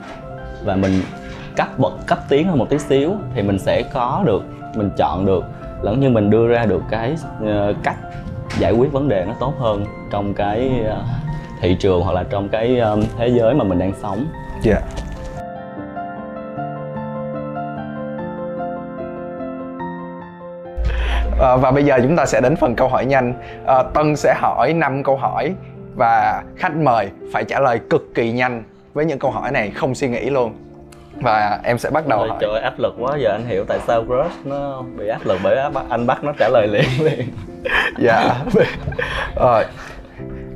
và 0.63 0.75
mình 0.75 1.01
cấp 1.55 1.79
bậc 1.79 1.93
cấp 2.07 2.19
tiến 2.29 2.47
hơn 2.47 2.57
một 2.57 2.69
tí 2.69 2.77
xíu 2.77 3.13
thì 3.35 3.41
mình 3.41 3.59
sẽ 3.59 3.83
có 3.93 4.23
được 4.25 4.43
mình 4.75 4.89
chọn 4.97 5.25
được 5.25 5.43
lẫn 5.81 5.99
như 5.99 6.09
mình 6.09 6.29
đưa 6.29 6.47
ra 6.47 6.65
được 6.65 6.83
cái 6.89 7.15
ờ, 7.45 7.73
cách 7.83 7.97
giải 8.59 8.71
quyết 8.71 8.91
vấn 8.91 9.09
đề 9.09 9.25
nó 9.25 9.33
tốt 9.39 9.53
hơn 9.59 9.85
trong 10.11 10.33
cái 10.33 10.71
ờ, 10.85 11.03
thị 11.61 11.75
trường 11.79 12.01
hoặc 12.01 12.13
là 12.13 12.23
trong 12.29 12.49
cái 12.49 12.79
ờ, 12.79 12.97
thế 13.17 13.27
giới 13.27 13.53
mà 13.53 13.63
mình 13.63 13.79
đang 13.79 13.93
sống. 14.01 14.25
Dạ. 14.61 14.81
Ờ, 21.39 21.57
và 21.57 21.71
bây 21.71 21.83
giờ 21.83 21.99
chúng 22.01 22.15
ta 22.15 22.25
sẽ 22.25 22.41
đến 22.41 22.55
phần 22.55 22.75
câu 22.75 22.87
hỏi 22.87 23.05
nhanh. 23.05 23.33
À, 23.65 23.83
Tân 23.93 24.15
sẽ 24.15 24.33
hỏi 24.37 24.73
5 24.73 25.03
câu 25.03 25.17
hỏi 25.17 25.53
và 25.95 26.43
khách 26.55 26.75
mời 26.75 27.09
phải 27.33 27.43
trả 27.43 27.59
lời 27.59 27.79
cực 27.89 28.13
kỳ 28.15 28.31
nhanh 28.31 28.63
với 28.93 29.05
những 29.05 29.19
câu 29.19 29.31
hỏi 29.31 29.51
này 29.51 29.71
không 29.71 29.95
suy 29.95 30.09
nghĩ 30.09 30.29
luôn 30.29 30.53
và 31.21 31.59
em 31.63 31.77
sẽ 31.77 31.89
bắt 31.89 32.07
đầu 32.07 32.19
Ôi, 32.19 32.29
hỏi. 32.29 32.37
trời 32.41 32.61
áp 32.61 32.79
lực 32.79 32.95
quá 32.99 33.17
giờ 33.17 33.31
anh 33.31 33.45
hiểu 33.45 33.65
tại 33.65 33.79
sao 33.87 34.03
crush 34.05 34.45
nó 34.45 34.81
bị 34.97 35.07
áp 35.07 35.25
lực 35.25 35.39
bởi 35.43 35.57
áp- 35.57 35.89
anh 35.89 36.07
bắt 36.07 36.23
nó 36.23 36.31
trả 36.39 36.49
lời 36.49 36.67
liền. 36.67 36.85
Liền 37.05 37.27
dạ. 37.99 38.35
Rồi 39.35 39.63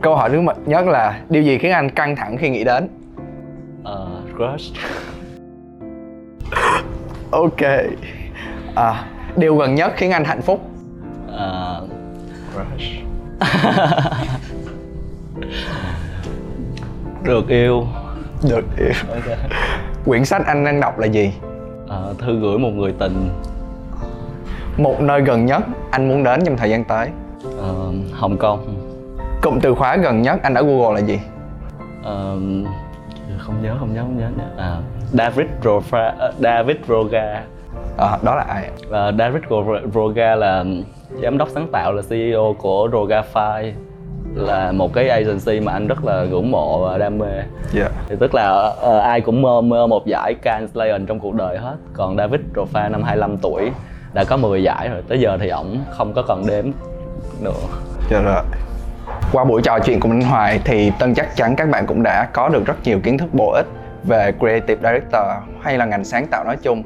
câu 0.02 0.16
hỏi 0.16 0.30
thứ 0.30 0.42
nhất 0.66 0.86
là 0.88 1.20
điều 1.30 1.44
gì 1.44 1.58
khiến 1.58 1.72
anh 1.72 1.90
căng 1.90 2.16
thẳng 2.16 2.38
khi 2.38 2.50
nghĩ 2.50 2.64
đến? 2.64 2.88
Ờ, 3.84 4.08
crush. 4.38 4.74
Ok. 7.32 7.62
À, 8.76 9.04
điều 9.36 9.56
gần 9.58 9.76
nhất 9.76 9.94
khiến 9.96 10.12
anh 10.12 10.26
hạnh 10.26 10.42
phúc? 10.42 10.70
Ờ, 11.32 11.88
được 17.24 17.48
yêu. 17.50 17.88
Được 18.50 18.66
yêu. 18.78 18.94
Ok. 19.10 19.38
Quyển 20.06 20.26
sách 20.26 20.46
anh 20.46 20.66
đang 20.66 20.80
đọc 20.80 21.00
là 21.00 21.06
gì? 21.06 21.34
Ờ, 21.88 22.14
thư 22.20 22.40
gửi 22.40 22.58
một 22.58 22.70
người 22.70 22.94
tình. 23.00 23.30
Một 24.78 25.02
nơi 25.02 25.22
gần 25.22 25.46
nhất 25.46 25.64
anh 25.92 26.10
muốn 26.10 26.24
đến 26.24 26.42
trong 26.46 26.58
thời 26.58 26.70
gian 26.70 26.84
tới. 26.84 27.10
Ờ, 27.62 27.74
Hồng 28.14 28.38
Kông. 28.38 28.76
Cụm 29.42 29.60
từ 29.60 29.76
khóa 29.76 29.98
gần 29.98 30.22
nhất 30.22 30.40
anh 30.44 30.54
ở 30.54 30.64
google 30.64 31.02
là 31.02 31.08
gì? 31.08 31.20
Ờ, 32.04 32.38
không 33.38 33.62
nhớ 33.64 33.76
không 33.80 33.94
nhớ 33.94 34.02
không 34.02 34.18
nhớ 34.18 34.28
nữa. 34.38 34.50
à, 34.58 34.78
David 35.14 35.48
Rofa, 35.64 36.12
ờ, 36.20 36.34
David 36.40 36.78
Roga 36.88 37.42
à, 37.98 38.18
đó 38.24 38.36
là 38.36 38.42
ai? 38.48 38.70
Ờ, 38.90 39.12
David 39.20 39.44
Ro- 39.50 39.80
Roga 39.94 40.36
là 40.36 40.64
giám 41.22 41.38
đốc 41.38 41.50
sáng 41.50 41.68
tạo 41.72 41.94
là 41.94 42.02
CEO 42.10 42.56
của 42.58 42.90
Rogafy 42.92 43.72
là 44.36 44.72
một 44.72 44.94
cái 44.94 45.10
agency 45.10 45.60
mà 45.60 45.72
anh 45.72 45.88
rất 45.88 46.06
là 46.06 46.24
ngưỡng 46.24 46.52
mộ 46.52 46.86
và 46.86 46.98
đam 46.98 47.18
mê. 47.18 47.44
Dạ. 47.74 47.90
Thì 48.10 48.16
tức 48.20 48.36
là 48.36 48.74
ờ, 48.82 49.00
ai 49.00 49.22
cũng 49.22 49.42
mơ 49.42 49.62
mơ 49.62 49.88
một 49.88 50.06
giải 50.06 50.34
Cannes 50.42 50.70
Lion 50.78 51.06
trong 51.06 51.20
cuộc 51.20 51.34
đời 51.34 51.58
hết. 51.58 51.76
Còn 51.94 52.18
David 52.18 52.42
Rofa 52.56 52.92
năm 52.92 53.04
25 53.04 53.38
tuổi 53.38 53.72
đã 54.14 54.24
có 54.24 54.38
10 54.38 54.64
giải 54.64 54.90
rồi. 54.90 55.02
Tới 55.08 55.20
giờ 55.20 55.38
thì 55.42 55.50
ổng 55.50 55.84
không 55.92 56.14
có 56.14 56.22
còn 56.22 56.48
đếm 56.48 56.66
nữa. 57.42 57.52
Dạ 58.12 58.22
rồi. 58.22 58.44
Qua 59.34 59.44
buổi 59.44 59.62
trò 59.62 59.80
chuyện 59.80 60.00
cùng 60.00 60.12
anh 60.12 60.22
Hoài 60.22 60.60
thì 60.66 60.92
Tân 61.00 61.16
chắc 61.16 61.36
chắn 61.36 61.56
các 61.56 61.70
bạn 61.70 61.86
cũng 61.86 62.04
đã 62.04 62.28
có 62.34 62.50
được 62.50 62.66
rất 62.66 62.76
nhiều 62.84 63.00
kiến 63.04 63.18
thức 63.18 63.34
bổ 63.34 63.52
ích 63.52 63.66
về 64.04 64.32
Creative 64.40 64.90
Director 64.90 65.24
hay 65.62 65.78
là 65.78 65.86
ngành 65.86 66.04
sáng 66.04 66.28
tạo 66.28 66.44
nói 66.44 66.58
chung. 66.62 66.84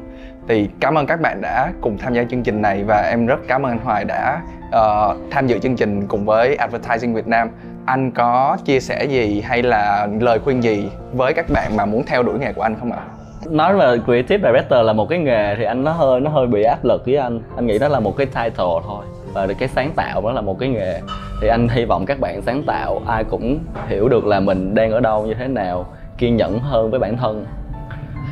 Thì 0.48 0.70
cảm 0.80 0.98
ơn 0.98 1.08
các 1.08 1.22
bạn 1.22 1.42
đã 1.42 1.72
cùng 1.82 1.98
tham 1.98 2.14
gia 2.14 2.24
chương 2.24 2.44
trình 2.44 2.62
này 2.62 2.84
và 2.84 3.02
em 3.10 3.26
rất 3.26 3.40
cảm 3.48 3.66
ơn 3.66 3.72
anh 3.72 3.80
Hoài 3.80 4.06
đã 4.06 4.42
uh, 4.70 5.18
tham 5.32 5.48
dự 5.48 5.60
chương 5.60 5.76
trình 5.76 6.08
cùng 6.08 6.26
với 6.26 6.56
Advertising 6.56 7.14
Việt 7.14 7.28
Nam. 7.28 7.50
Anh 7.86 8.12
có 8.12 8.58
chia 8.66 8.80
sẻ 8.80 9.06
gì 9.06 9.42
hay 9.42 9.64
là 9.64 10.08
lời 10.20 10.40
khuyên 10.40 10.64
gì 10.64 10.90
với 11.14 11.34
các 11.34 11.46
bạn 11.50 11.78
mà 11.78 11.86
muốn 11.86 12.04
theo 12.06 12.24
đuổi 12.24 12.40
nghề 12.40 12.54
của 12.54 12.62
anh 12.62 12.76
không 12.80 12.92
ạ? 12.92 13.00
nói 13.48 13.78
về 13.78 14.00
creative 14.06 14.52
director 14.52 14.86
là 14.86 14.94
một 14.94 15.10
cái 15.10 15.20
nghề 15.20 15.56
thì 15.56 15.64
anh 15.64 15.84
nó 15.84 15.92
hơi 15.92 16.20
nó 16.20 16.30
hơi 16.30 16.48
bị 16.48 16.64
áp 16.64 16.86
lực 16.86 17.06
với 17.06 17.16
anh. 17.16 17.42
Anh 17.56 17.68
nghĩ 17.68 17.80
đó 17.80 17.88
là 17.88 18.00
một 18.00 18.18
cái 18.18 18.26
title 18.26 18.76
thôi. 18.88 19.06
Và 19.34 19.48
cái 19.60 19.68
sáng 19.68 19.92
tạo 19.96 20.22
đó 20.22 20.32
là 20.32 20.42
một 20.42 20.60
cái 20.60 20.70
nghề. 20.70 21.02
Thì 21.42 21.48
anh 21.48 21.68
hy 21.68 21.86
vọng 21.86 22.06
các 22.06 22.20
bạn 22.20 22.42
sáng 22.42 22.64
tạo 22.64 23.02
ai 23.08 23.24
cũng 23.24 23.60
hiểu 23.88 24.10
được 24.10 24.26
là 24.26 24.40
mình 24.40 24.76
đang 24.76 24.92
ở 24.92 25.00
đâu 25.00 25.26
như 25.26 25.34
thế 25.34 25.48
nào 25.48 25.86
kiên 26.18 26.36
nhẫn 26.36 26.60
hơn 26.60 26.92
với 26.92 27.00
bản 27.00 27.18
thân. 27.18 27.46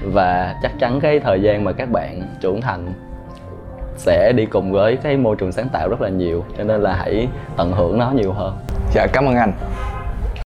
Và 0.03 0.55
chắc 0.61 0.71
chắn 0.79 0.99
cái 0.99 1.19
thời 1.19 1.41
gian 1.41 1.63
mà 1.63 1.71
các 1.71 1.89
bạn 1.89 2.21
trưởng 2.41 2.61
thành 2.61 2.93
sẽ 3.97 4.31
đi 4.35 4.45
cùng 4.45 4.71
với 4.71 4.97
cái 4.97 5.17
môi 5.17 5.35
trường 5.35 5.51
sáng 5.51 5.69
tạo 5.69 5.89
rất 5.89 6.01
là 6.01 6.09
nhiều, 6.09 6.45
cho 6.57 6.63
nên 6.63 6.81
là 6.81 6.93
hãy 6.93 7.27
tận 7.57 7.71
hưởng 7.71 7.97
nó 7.99 8.11
nhiều 8.11 8.33
hơn. 8.33 8.57
Dạ 8.93 9.07
cảm 9.13 9.25
ơn 9.25 9.35
anh. 9.35 9.51